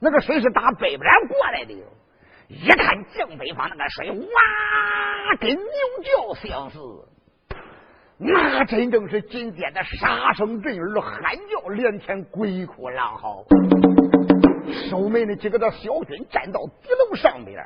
[0.00, 1.84] 那个水是打北边过来的哟。
[2.48, 5.56] 一看正北方那个水，哇，跟牛
[6.02, 6.78] 叫相似。
[8.20, 13.44] 那真正是今天的杀声震耳，喊叫连天，鬼哭狼嚎。
[14.90, 17.64] 守门的几个的小军站到敌楼上边，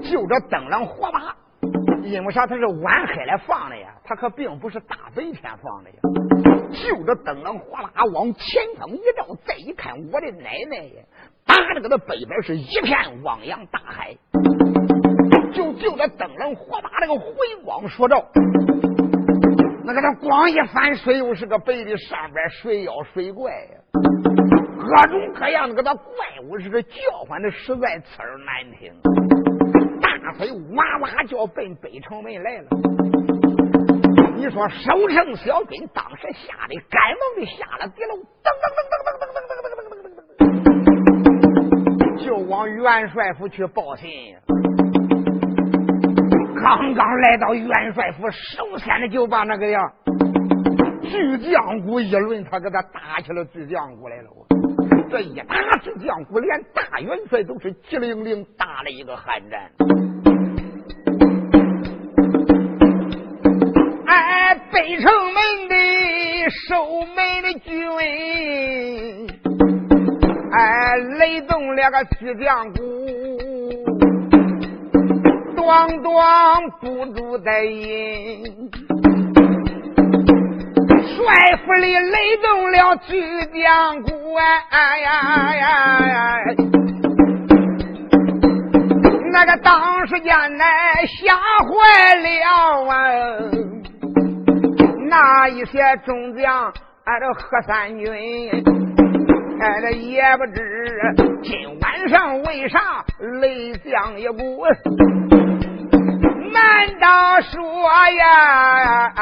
[0.00, 1.36] 就着灯笼火把，
[2.04, 2.46] 因为啥？
[2.46, 5.96] 他是晚黑来放的呀，他可并不是大白天放的呀。
[6.72, 11.02] 就着灯笼火把往前方一照，再一看，我的奶奶呀！
[11.44, 14.16] 打这个的北边是一片汪洋大海，
[15.52, 18.24] 就就着灯笼火把这个回光所照。
[19.94, 23.76] 那个他光一翻水，又是个背的，上边水妖水怪呀，
[24.80, 26.14] 各种各样的个那怪
[26.48, 26.96] 物，是个叫
[27.28, 28.90] 唤的实在刺耳难听。
[30.00, 32.68] 大水哇哇叫奔北城门来了。
[34.34, 39.92] 你说守城小军当时吓得赶忙的下了敌楼，噔噔噔噔噔噔噔噔噔
[40.48, 40.56] 噔
[42.16, 44.08] 噔，就往元帅府去报信。
[46.62, 49.80] 刚刚来到元帅府，首先的就把那个呀
[51.02, 54.28] 巨将鼓一轮，他给他打起了巨将鼓来了。
[55.10, 59.60] 这一打巨将鼓，连大元帅都是激灵灵打了一个寒战。
[64.06, 65.74] 哎，北城门的
[66.68, 67.90] 守门的军，
[70.52, 73.81] 哎，雷动了个巨将鼓。
[75.62, 78.42] 咣咣不住的音，
[81.00, 83.22] 帅府里雷动了巨
[83.62, 84.34] 将鼓
[84.70, 86.36] 哎呀呀！
[89.30, 90.64] 那个当时间呢
[91.06, 91.70] 吓坏
[92.16, 92.28] 了
[92.88, 92.94] 啊！
[95.08, 96.72] 那一些众将，
[97.04, 98.04] 俺这何三军，
[99.62, 100.60] 哎，这也不知
[101.44, 102.80] 今晚上为啥
[103.40, 104.66] 雷降一鼓。
[106.52, 107.62] 难道说
[108.18, 109.14] 呀，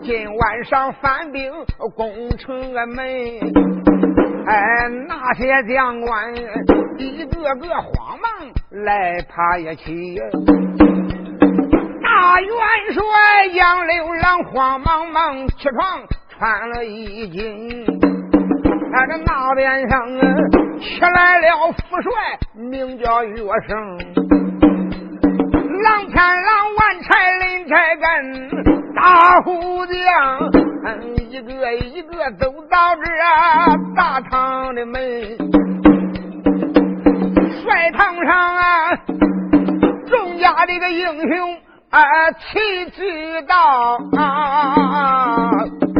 [0.00, 1.52] 今晚上犯兵
[1.94, 3.06] 攻城门？
[4.46, 6.34] 哎，那些将官
[6.96, 10.18] 一个个慌忙来爬一起。
[12.02, 12.50] 大元
[12.94, 13.02] 帅
[13.52, 17.97] 杨六郎慌忙忙起床穿了衣襟。
[18.98, 20.08] 看着那边上
[20.80, 22.10] 起来了副帅，
[22.56, 23.36] 名叫岳
[23.68, 23.78] 胜。
[25.84, 27.06] 郎天郎，万柴
[27.38, 28.04] 林柴根，
[28.96, 29.94] 大虎将，
[31.30, 33.04] 一个一个走到这
[33.94, 34.98] 大堂的门。
[37.62, 38.96] 帅堂上啊，
[40.08, 41.56] 众家的个英雄
[41.90, 43.54] 啊，齐知道
[44.20, 45.52] 啊，
[45.94, 45.97] 打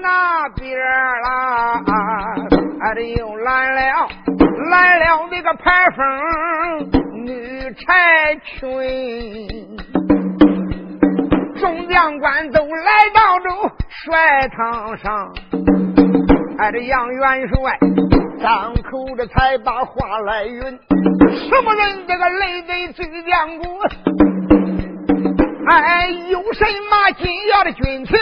[0.00, 0.78] 那边
[1.22, 4.08] 啦，啊，的又来了，
[4.70, 6.04] 来了那个排风
[7.24, 9.48] 女柴群，
[11.60, 13.48] 众将官都来到这
[13.88, 15.32] 帅堂上，
[16.58, 17.78] 哎，这杨元帅
[18.40, 23.62] 张口这才把话来云，什么人这个累得最将军？
[25.70, 28.16] 哎，有什么紧要的军情，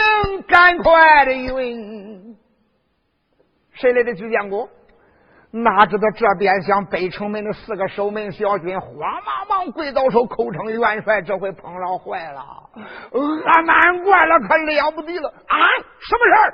[0.47, 2.35] 赶快的云。
[3.73, 4.67] 谁来的巨将国？
[5.51, 11.21] 哪知道这边厢北城门的四个守门小军，慌忙忙跪倒手，口称元帅。
[11.21, 12.41] 这回碰上坏了，
[13.13, 15.57] 俺满关了，可了不得了啊！
[15.99, 16.53] 什么事儿？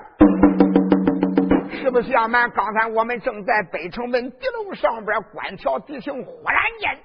[1.71, 2.51] 是不是相满？
[2.51, 6.97] 刚才我们正在北城门敌楼上边观瞧敌情，忽然间。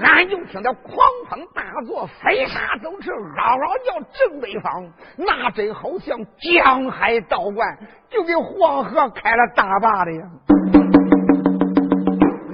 [0.00, 0.94] 俺就听到狂
[1.28, 7.78] 风大作，飞沙走石，嗷嗷叫正北方，那真好像江海倒灌，
[8.08, 10.22] 就跟黄河开了大坝的呀。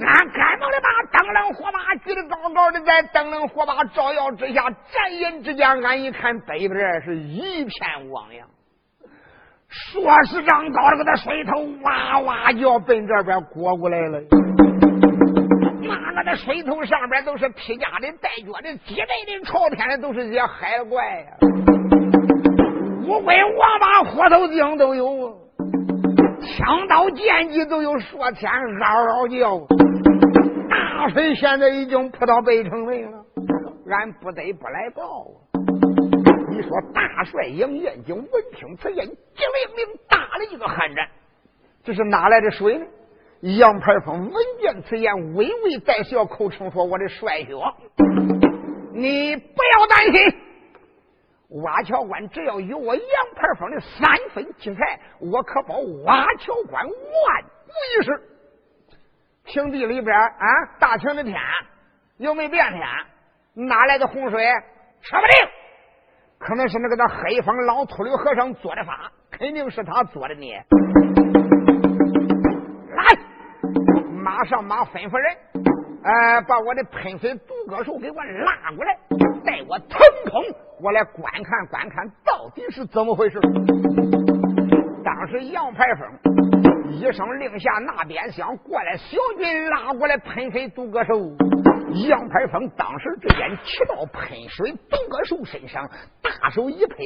[0.06, 8.46] 俺赶忙的把灯笼火把举得高高的，在灯笼火把照耀之下，眨眼之间，俺一看北边是一片汪洋，
[9.68, 14.20] 说是让高的，个那水头哇哇叫，奔这边过过来了。
[15.86, 21.26] 妈个的水头上边都是披甲的、带脚的、几代的、朝天的，都是些海怪呀！
[23.06, 25.38] 乌龟、王八、虎头精都有，
[26.56, 29.60] 枪刀剑戟都有，说天嗷嗷叫。
[30.70, 33.24] 大水现在已经扑到北城门了，
[33.90, 35.26] 俺不得不来报。
[36.50, 38.26] 你说大帅杨延景闻
[38.56, 41.06] 听此言，急灵灵打了一个寒战。
[41.82, 42.86] 这是哪来的水呢？
[43.44, 47.60] 杨排风闻见此言，微微带笑，口称说：“我的帅兄，
[48.94, 53.04] 你不要担心，瓦桥关只要有我杨
[53.36, 55.76] 排风的三分七财，我可保
[56.06, 58.18] 瓦桥关万无一失。
[59.44, 60.46] 平地里边啊，
[60.80, 61.34] 大晴的天
[62.16, 64.42] 又没变天，哪来的洪水？
[65.02, 65.50] 说不定
[66.38, 70.64] 可能是那个那黑风老秃驴和尚做的法，肯定是他做的孽。”
[74.34, 75.36] 马上马吩咐人，
[76.02, 78.98] 呃，把我的喷水独歌手给我拉过来，
[79.44, 79.96] 带我腾
[80.28, 80.42] 空，
[80.82, 83.38] 我来观看观看到底是怎么回事。
[85.04, 91.14] 当时杨排风一声令下，那边厢过来小军拉过来喷水独歌手。
[92.08, 95.88] 杨排风当时之间骑到喷水独歌手身上，
[96.20, 96.96] 大手一拍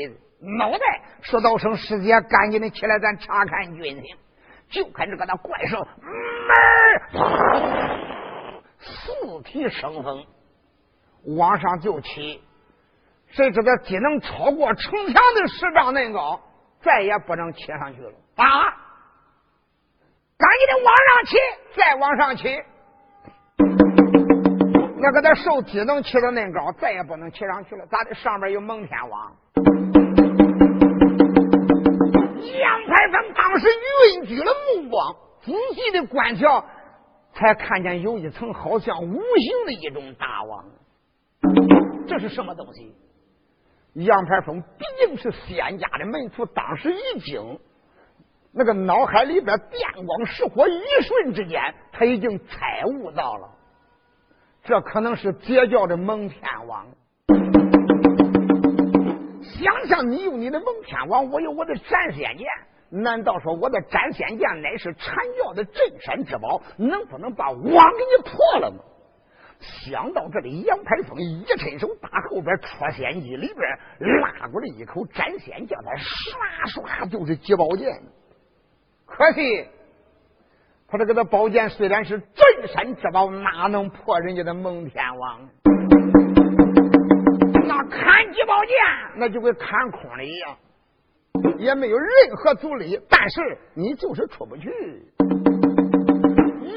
[0.58, 0.78] 脑袋，
[1.20, 4.16] 说道声：“师姐，赶紧的起来，咱查看军情。”
[4.70, 5.86] 就看这个那怪兽，
[7.12, 7.22] 门
[8.78, 10.26] 四蹄生风
[11.36, 12.42] 往上就起，
[13.28, 16.40] 谁知道既能超过城墙的十丈那高，
[16.80, 18.76] 再也不能骑上去了啊！
[20.38, 21.36] 赶紧的往上骑，
[21.76, 22.62] 再往上骑，
[25.00, 27.84] 那个那兽机能骑到那高，再也不能骑上去了。
[27.86, 28.14] 咋的？
[28.14, 29.36] 上面有蒙天网。
[32.58, 33.68] 杨排风当时
[34.14, 36.64] 运举了目光，仔细的观瞧，
[37.32, 40.64] 才看见有一层好像无形的一种大网。
[42.06, 42.94] 这是什么东西？
[43.94, 47.58] 杨排风毕竟是仙家的门徒，当时一惊，
[48.52, 53.48] 那个脑海里边电光石火，一瞬之间，他已经猜悟到了，
[54.64, 56.86] 这可能是截教的蒙天王。
[59.58, 62.46] 想想你用你的蒙天王，我有我的斩仙剑，
[62.90, 66.62] 难道说我的斩仙剑乃是禅教的镇山之宝？
[66.76, 68.78] 能不能把网给你破了吗？
[69.58, 73.58] 想到这里，杨排风一伸手，打后边戳仙衣里边
[74.20, 75.90] 拉过来一口斩仙剑，他
[76.68, 78.00] 唰唰就是几宝剑。
[79.06, 79.66] 可惜
[80.86, 85.48] 他这个的宝剑虽然是镇山之宝，哪能破人家的蒙天王？
[87.66, 87.88] 那？
[87.90, 88.76] 砍几宝剑，
[89.18, 90.56] 那就跟看空了一样，
[91.58, 92.98] 也没有任何阻力。
[93.10, 94.70] 但是你就是出不去。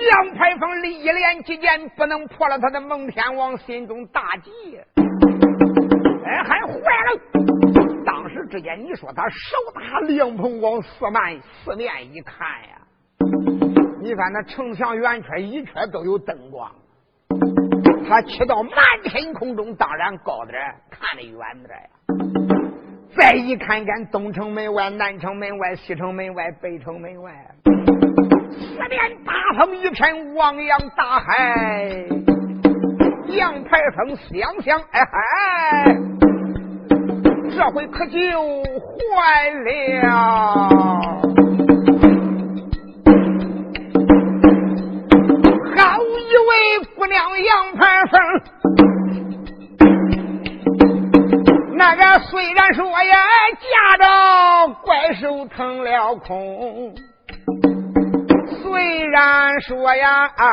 [0.01, 4.51] 杨排风一连几剑不能破了他的蒙天王，心中大急。
[6.25, 7.21] 哎，还坏了！
[8.03, 12.81] 当时之间，你说他手打凉棚往四面四面一看呀，
[14.01, 16.71] 你看那城墙圆圈一圈都有灯光。
[18.09, 18.73] 他骑到满
[19.03, 21.89] 天空中，当然高点看得远点呀。
[23.15, 27.31] 再一看看东城门外、南城门外、西城门外、北城门外，
[27.65, 32.05] 四面八方一片汪洋大海。
[33.27, 35.95] 杨排风想想，哎嗨，
[37.55, 39.69] 这回可就坏了。
[45.77, 48.19] 好一位姑娘杨排风，
[51.83, 53.17] 那个虽然说呀，
[53.59, 54.05] 驾着
[54.83, 56.93] 怪兽腾了空。
[58.61, 60.45] 虽然说呀，啊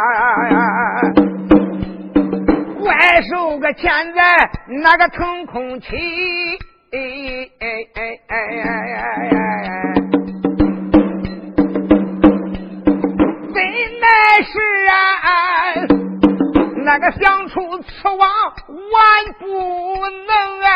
[2.81, 2.97] 怪
[3.31, 4.51] 兽个现在
[4.83, 5.89] 那个腾空气，
[6.91, 6.99] 真
[14.01, 14.07] 乃
[14.47, 14.59] 是
[14.89, 14.97] 啊，
[16.89, 19.47] 那个想出此王万不
[20.27, 20.69] 能哎。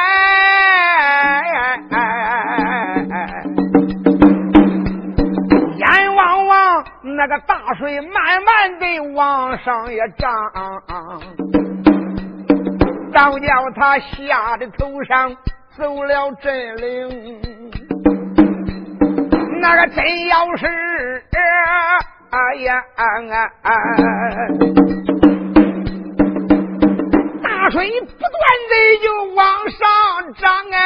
[7.05, 10.29] 那个大水慢慢的往上也涨，
[13.13, 15.35] 倒叫他吓得头上
[15.79, 17.41] 走了真灵。
[19.61, 21.23] 那个真要是，
[22.31, 22.83] 哎呀，
[23.63, 23.71] 大
[24.67, 24.82] 水
[27.83, 28.31] 水不断
[28.71, 29.81] 的就往上
[30.35, 30.79] 涨哎。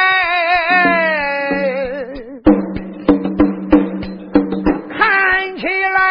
[4.97, 6.01] 看起来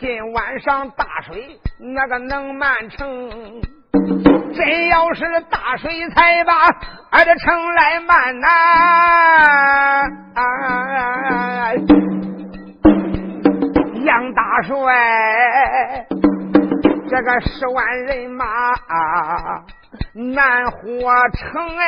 [0.00, 3.30] 今晚上大水那个能漫城，
[4.52, 6.52] 真要是大水才把
[7.10, 8.48] 俺这城来漫呐！
[14.04, 16.06] 杨大帅，
[17.06, 18.44] 这个十万人马
[20.14, 20.78] 难活
[21.32, 21.84] 成哎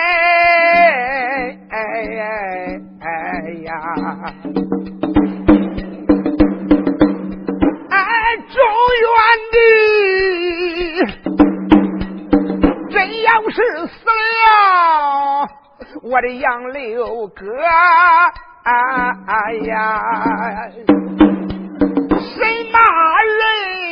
[1.71, 1.79] 哎
[2.21, 3.07] 哎哎
[3.65, 3.73] 呀！
[7.91, 7.97] 哎
[8.49, 8.55] 中
[9.03, 9.09] 原
[9.53, 9.57] 的，
[12.91, 13.57] 真要是
[13.89, 13.95] 死
[14.45, 15.49] 了，
[16.03, 17.45] 我的杨六哥，
[18.65, 18.73] 哎
[19.65, 20.01] 呀，
[22.19, 22.79] 谁骂
[23.23, 23.86] 人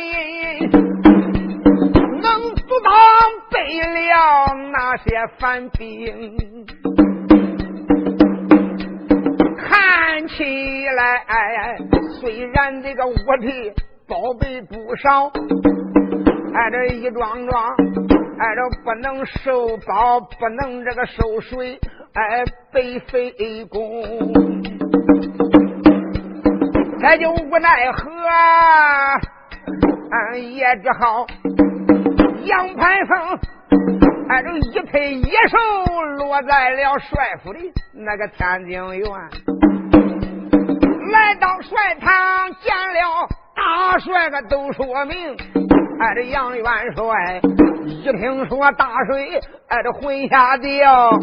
[2.75, 2.91] 阻挡
[3.51, 5.05] 北了那些
[5.39, 6.65] 反兵？
[9.57, 10.43] 看起
[10.89, 11.77] 来，哎
[12.19, 13.73] 虽然这个我的。
[14.07, 15.31] 宝贝不少，
[16.53, 17.73] 哎，这一桩桩，
[18.37, 21.79] 哎，这不能受包，不能这个受水，
[22.13, 24.03] 哎，背非公，
[26.99, 28.11] 这就无奈何，
[30.11, 31.25] 俺也只好
[32.45, 33.39] 杨排风，
[34.29, 35.57] 哎，这一推一手
[36.17, 37.59] 落在了帅府的
[37.93, 39.09] 那个天津院，
[41.11, 42.09] 来到帅堂
[42.61, 43.27] 见了。
[43.55, 45.35] 大帅个都说明，
[45.99, 46.63] 哎，这杨元
[46.95, 47.41] 帅
[47.85, 51.17] 一听说大水，哎，这魂吓掉，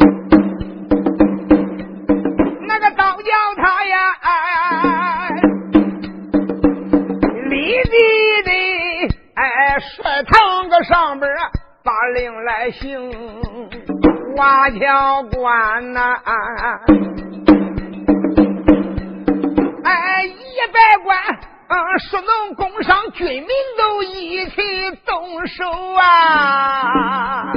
[10.02, 11.30] 在，堂个上边
[11.84, 13.10] 把令来行，
[14.36, 16.18] 挖桥关呐，
[19.84, 21.16] 哎，一百关。
[21.98, 23.48] 是能攻上军民
[23.78, 24.56] 都一起
[25.04, 27.52] 动手啊！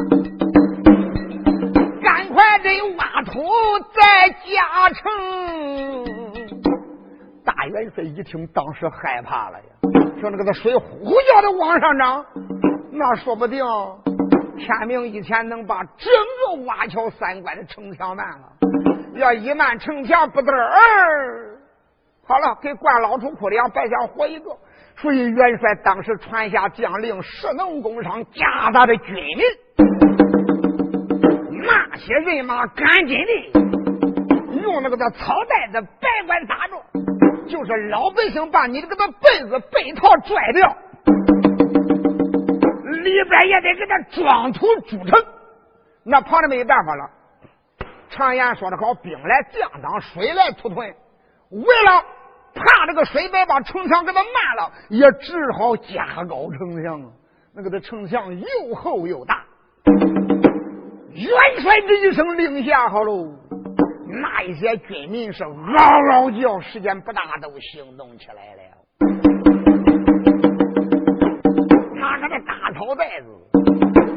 [2.03, 3.41] 赶快得挖土
[3.93, 5.03] 再加成。
[7.45, 9.65] 大元帅一听，当时害怕了呀，
[10.19, 12.25] 说那个水呼呼叫的往上涨，
[12.91, 13.63] 那说不定
[14.57, 16.11] 天明以前能把整
[16.47, 18.51] 个挖桥三关的城墙漫了。
[19.15, 21.57] 要一漫城墙不得儿。
[22.27, 24.57] 好了，给灌老出库粮，白想活一个。
[24.97, 29.37] 所以元帅当时传下将令，士农工商夹杂的军民，
[31.61, 33.17] 那些人马赶紧
[33.53, 36.77] 的用那个的草袋子白管打着，
[37.47, 40.77] 就是老百姓把你这个被子被套拽掉，
[43.03, 45.23] 里边也得给他装土筑成。
[46.03, 47.09] 那旁的没办法了。
[48.09, 50.95] 常言说的好，兵来将挡，水来土屯。
[51.49, 52.03] 为了
[52.53, 57.11] 怕这个水白把城墙给他漫了，也只好加高城墙。
[57.53, 59.43] 那个的城墙又厚又大。
[61.11, 61.29] 元
[61.61, 63.31] 帅这一声令下好喽，
[64.21, 65.49] 那一些军民是嗷
[66.11, 68.61] 嗷叫，时间不大都行动起来了。
[71.99, 73.27] 他那个大草袋子，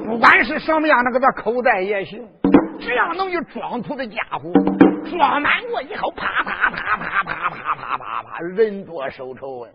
[0.07, 2.25] 不管是什么样，那个的口袋也行。
[2.79, 4.53] 只要能有装土的家伙，
[5.11, 9.71] 装满过以后，啪啪啪啪啪啪啪啪啪，人多手稠啊！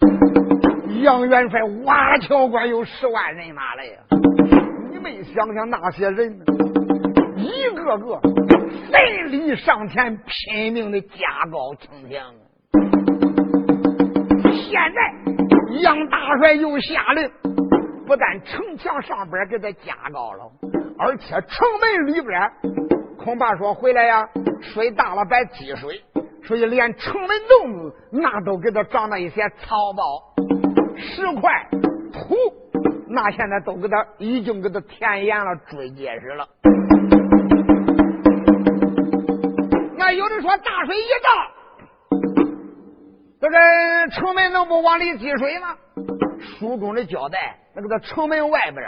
[1.02, 4.00] 杨元帅瓦桥关有十万人马来呀！
[4.90, 6.46] 你没想想那些人呢，
[7.64, 12.22] 一个个奋力上前，拼命的加高城墙。
[14.52, 17.30] 现在杨大帅又下令，
[18.06, 20.52] 不但城墙上边给他加高了，
[21.00, 22.52] 而且城门里边
[23.18, 24.28] 恐怕说回来呀，
[24.62, 26.02] 水大了白积水，
[26.44, 30.22] 所以连城门洞子那都给他长了一些草包、
[30.98, 31.70] 石块、
[32.12, 32.36] 土，
[33.08, 36.46] 那现在都给他已经给他填严了、追结实了。
[40.16, 41.30] 有的说大水一到，
[43.42, 43.58] 这个
[44.12, 45.76] 城门能不往里积水吗？
[46.40, 48.84] 书中的交代，那个在城门外边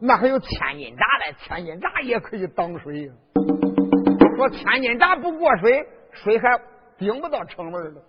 [0.00, 3.10] 那还有千斤闸嘞，千斤闸也可以挡水。
[4.36, 6.60] 说千斤闸不过水，水还
[6.98, 8.02] 顶不到城门了。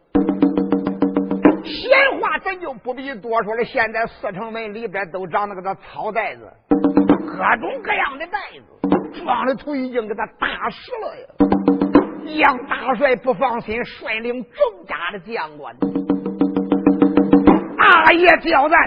[1.63, 3.63] 闲话咱就不必多说了。
[3.63, 8.65] 现在四城门里边都长那个草袋子，各种各样的袋子，
[9.23, 11.27] 装的土已经给他打实了呀。
[12.25, 15.75] 杨大帅不放心，率领众家的将官，
[17.77, 18.77] 大爷叫咱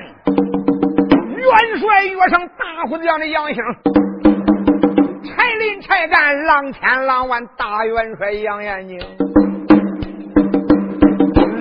[1.37, 3.63] 元帅约上大虎将的杨兴，
[5.25, 8.99] 柴林柴干浪千浪万，大元帅杨延宁。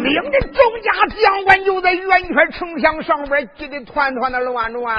[0.04, 4.96] 领着众家将官就在圆圈城墙上边急得团团的乱转，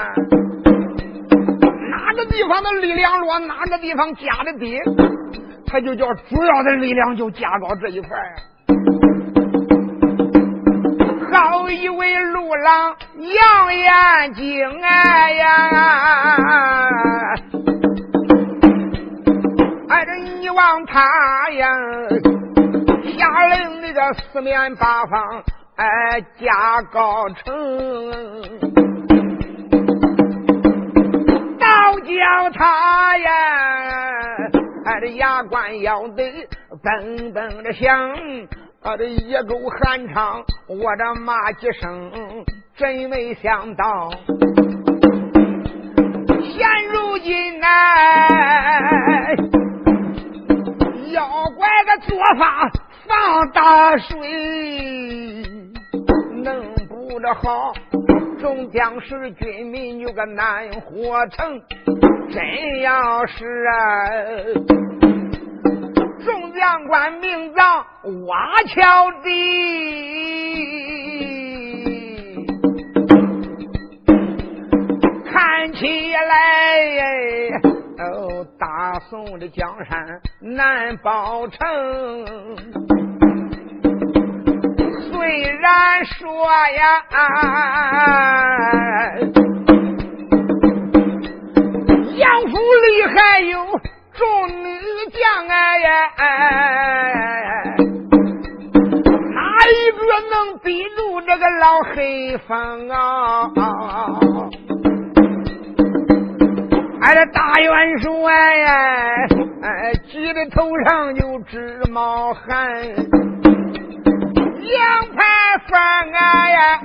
[1.90, 4.78] 哪个地方的力量弱，哪个地方加的低，
[5.70, 8.08] 他就叫主要的力量就加高这一块
[11.30, 15.46] 好一位路郎杨延景哎呀，
[19.88, 21.68] 哎这你望他呀。
[23.18, 25.42] 下令那个四面八方，
[25.76, 27.52] 哎，加高城，
[31.58, 31.66] 倒
[32.00, 33.28] 叫他呀，
[34.88, 36.48] 哎，这牙关要得
[36.82, 38.10] 噔噔的响，
[38.80, 42.10] 啊，这野狗喊唱，我的骂几声，
[42.74, 44.10] 真没想到，
[46.40, 49.34] 现如今哎，
[51.12, 52.70] 妖怪的做法。
[53.06, 54.16] 放大水
[56.42, 56.62] 能
[57.08, 57.72] 补得好，
[58.38, 61.58] 众将士军民有个难活成。
[62.30, 64.10] 真要是啊，
[66.22, 67.62] 众将官明早
[68.26, 69.30] 挖桥底，
[75.32, 76.36] 看起来
[78.04, 83.07] 哦，大宋的江山难保成。
[85.18, 87.02] 虽然说呀，
[92.14, 93.58] 杨府里还有
[94.14, 94.62] 众女
[95.10, 95.56] 将哎，
[99.34, 99.98] 哪一个
[100.30, 103.50] 能抵住这个老黑风啊？
[107.02, 108.06] 俺这大元帅
[108.54, 108.70] 呀，
[109.62, 112.48] 哎，急得头上就直冒汗。
[114.68, 114.76] 两
[115.14, 115.24] 排
[115.66, 115.78] 风
[116.12, 116.80] 啊呀，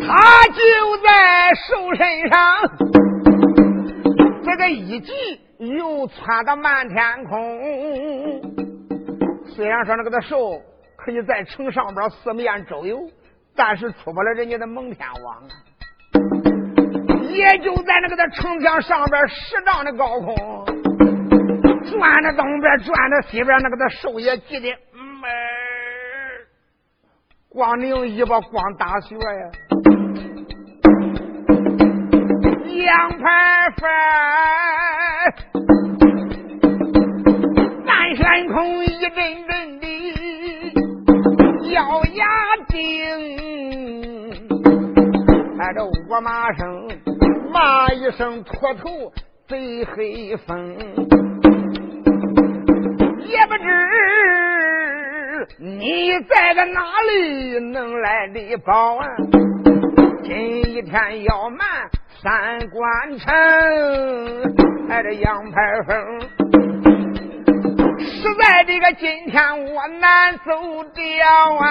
[0.00, 0.08] 他
[0.48, 0.60] 就
[0.98, 1.08] 在
[1.54, 2.34] 手身上，
[4.44, 5.12] 这个一急
[5.58, 7.30] 又窜到漫天空。
[9.46, 10.60] 虽然说那个的手
[10.96, 12.98] 可以在城上边四面周游，
[13.54, 15.44] 但是出不了人家的蒙天网，
[17.30, 20.66] 也就在那个的城墙上边十丈的高空。
[21.90, 25.30] 转到东边，转到西边，那个他手也急的门
[27.48, 29.50] 光拧尾巴，光打雪呀。
[32.86, 33.90] 杨排风，
[37.84, 39.86] 南山空一阵阵的
[41.72, 42.24] 咬牙
[42.68, 42.80] 顶，
[45.58, 46.88] 挨着我马声，
[47.52, 49.12] 骂一声秃头
[49.46, 50.78] 贼黑风。
[53.40, 53.64] 也不知
[55.58, 59.06] 你在个哪里能来的报啊？
[60.22, 61.66] 今天要满
[62.22, 63.32] 三关城，
[64.90, 66.20] 哎，这杨排风，
[67.98, 71.64] 实在这个今天我难走掉啊！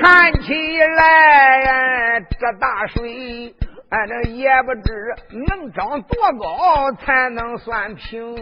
[0.00, 3.52] 看起来这大水。
[3.94, 5.14] 俺这也不知
[5.46, 8.34] 能长多高才能算平，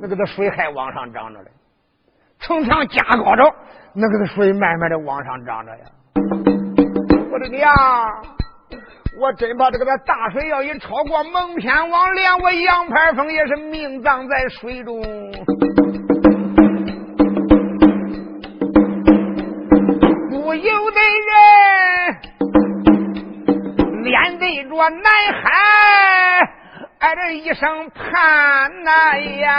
[0.00, 1.50] 那个的水还往上涨着嘞。
[2.40, 3.54] 城墙加高着，
[3.94, 5.84] 那个的水慢慢的往上涨着呀。
[7.30, 7.72] 我的娘！
[9.20, 15.00] 我真怕这个大水要一超过蒙天王，连我杨排风也是命葬在水中。
[20.28, 21.00] 不由得
[24.82, 25.44] 面对着南海，
[26.98, 28.90] 哎，这一声盼呐
[29.40, 29.50] 呀！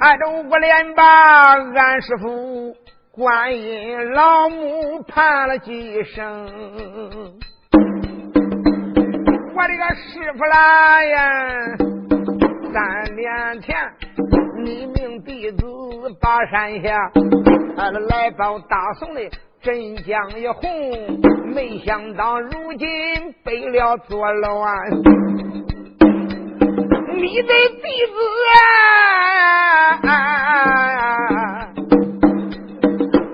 [0.00, 2.76] 哎，这我连把俺师傅。
[3.10, 6.48] 观音老母盼了几声，
[9.56, 11.18] 我这个师傅来呀，
[12.72, 13.76] 三年前
[14.62, 15.66] 你命弟子
[16.20, 17.10] 把山下，
[18.08, 19.20] 来报大宋的
[19.68, 20.64] 真将一红，
[21.54, 22.88] 没想到如今
[23.44, 24.90] 背了坐乱，
[27.14, 27.52] 你的
[27.82, 28.14] 弟子
[30.08, 30.08] 啊！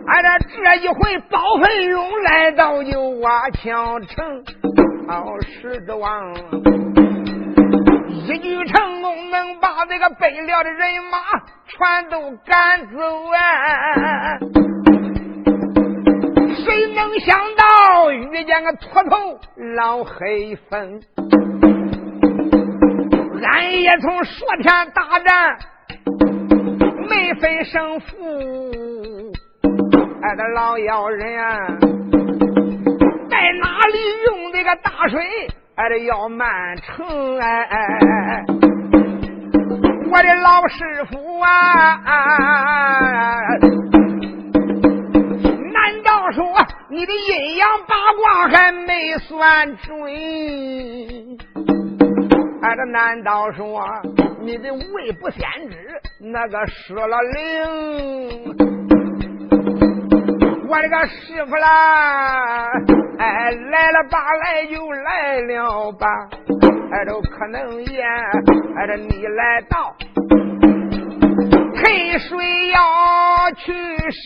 [0.08, 0.28] 俺这
[0.60, 4.42] 这一回包奋勇来到就挖墙城，
[5.06, 6.34] 好狮子王
[8.08, 11.18] 一举成功，能把这个北辽的人马
[11.68, 11.78] 全
[12.10, 12.98] 都赶走
[13.30, 14.13] 啊！
[18.54, 19.36] 两个秃头
[19.74, 21.02] 老黑风？
[23.42, 25.58] 俺也从说天大战
[27.10, 28.06] 没分胜负。
[30.22, 31.66] 哎，这老妖人啊，
[33.28, 35.20] 在哪里用这个大水？
[35.74, 37.76] 俺，这要满城哎哎
[38.06, 38.44] 哎！
[40.12, 42.00] 我的老师傅啊，
[47.04, 49.94] 你的阴阳八卦还没算准？
[52.62, 53.86] 哎，这难道说
[54.40, 58.56] 你的未卜先知那个失了灵？
[60.66, 62.70] 我这个师傅啦，
[63.18, 66.06] 哎，来了吧，来就来了吧，
[66.90, 69.94] 哎，都可能也，哎，这你来到，
[71.76, 72.38] 配水
[72.68, 73.74] 要去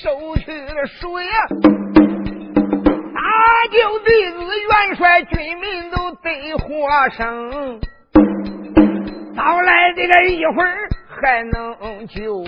[0.00, 0.52] 收去
[0.86, 1.32] 水呀，
[3.28, 3.34] 他
[3.66, 7.78] 就弟子元帅军民都得活生，
[9.36, 10.88] 早来这个一会儿
[11.20, 12.42] 还能救，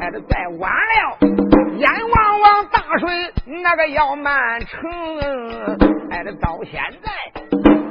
[0.00, 1.16] 哎，这再晚了。
[1.78, 4.90] 眼望望大水，那个要满城，
[6.10, 7.10] 哎，这到现在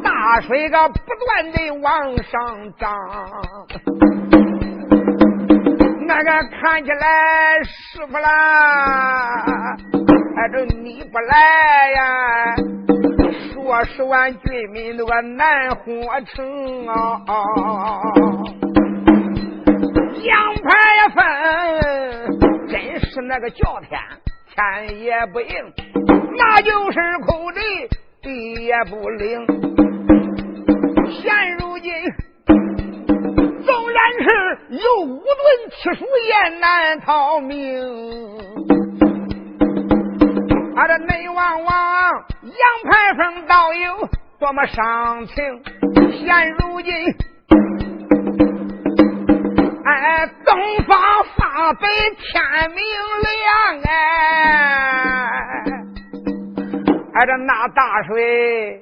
[0.04, 2.96] 大水个不断的往上涨，
[6.10, 9.78] 那个看起来师傅啦，
[10.38, 12.56] 哎，这你不来呀，
[13.54, 15.86] 说十万军民都个难活
[16.26, 17.24] 成啊，
[20.24, 20.70] 杨排
[21.14, 21.22] 分。
[22.68, 24.00] 真是那个叫天，
[24.56, 25.48] 天也不应；
[26.36, 27.62] 那就是口地，
[28.24, 29.46] 地也不灵。
[31.12, 31.92] 现如今，
[34.12, 34.28] 但是
[34.72, 35.24] 有五吨
[35.70, 37.56] 七术，也难逃命。
[40.76, 42.52] 他这内王王杨
[42.90, 45.36] 排风倒有多么伤情？
[46.26, 46.92] 现如今。
[49.86, 50.58] 哎，东
[50.88, 50.98] 方
[51.36, 51.88] 发白，
[52.18, 52.42] 天
[52.72, 52.82] 明
[53.22, 53.92] 亮哎！
[57.14, 58.82] 哎，这那大水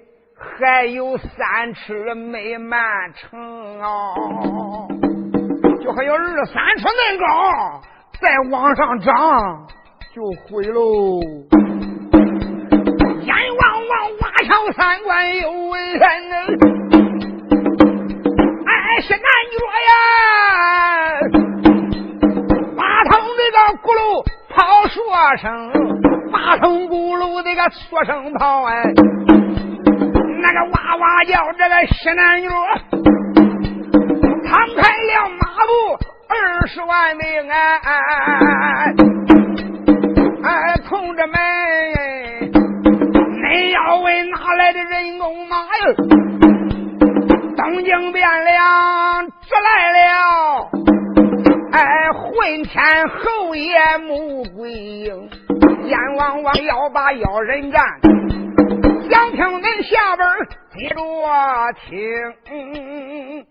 [0.61, 4.13] 还有三尺没满成哦，
[5.87, 7.25] 就还有二三尺那高，
[8.19, 9.65] 再往上涨
[10.13, 11.21] 就毁喽！
[13.21, 16.35] 眼望望挖桥三关有危险呢。
[18.99, 19.21] 是男
[19.53, 19.55] 着
[19.87, 19.93] 呀，
[22.75, 24.01] 八通这个咕噜
[24.49, 24.57] 跑
[24.89, 24.97] 说
[25.37, 25.71] 声，
[26.33, 28.83] 八通咕噜这个说声跑哎，
[30.41, 32.49] 那个哇哇叫这个西南角，
[34.47, 35.71] 敞开了马步
[36.29, 37.79] 二十万名哎，
[40.41, 41.37] 哎，同志们，
[43.43, 45.67] 你要问哪来的人工马呀？
[47.57, 50.69] 东京汴梁直来了，
[51.73, 55.29] 哎，混天侯爷穆桂英，
[55.83, 57.83] 阎王王要把妖人干，
[59.11, 60.25] 想听恁下边
[60.71, 60.97] 记住
[61.85, 63.45] 听。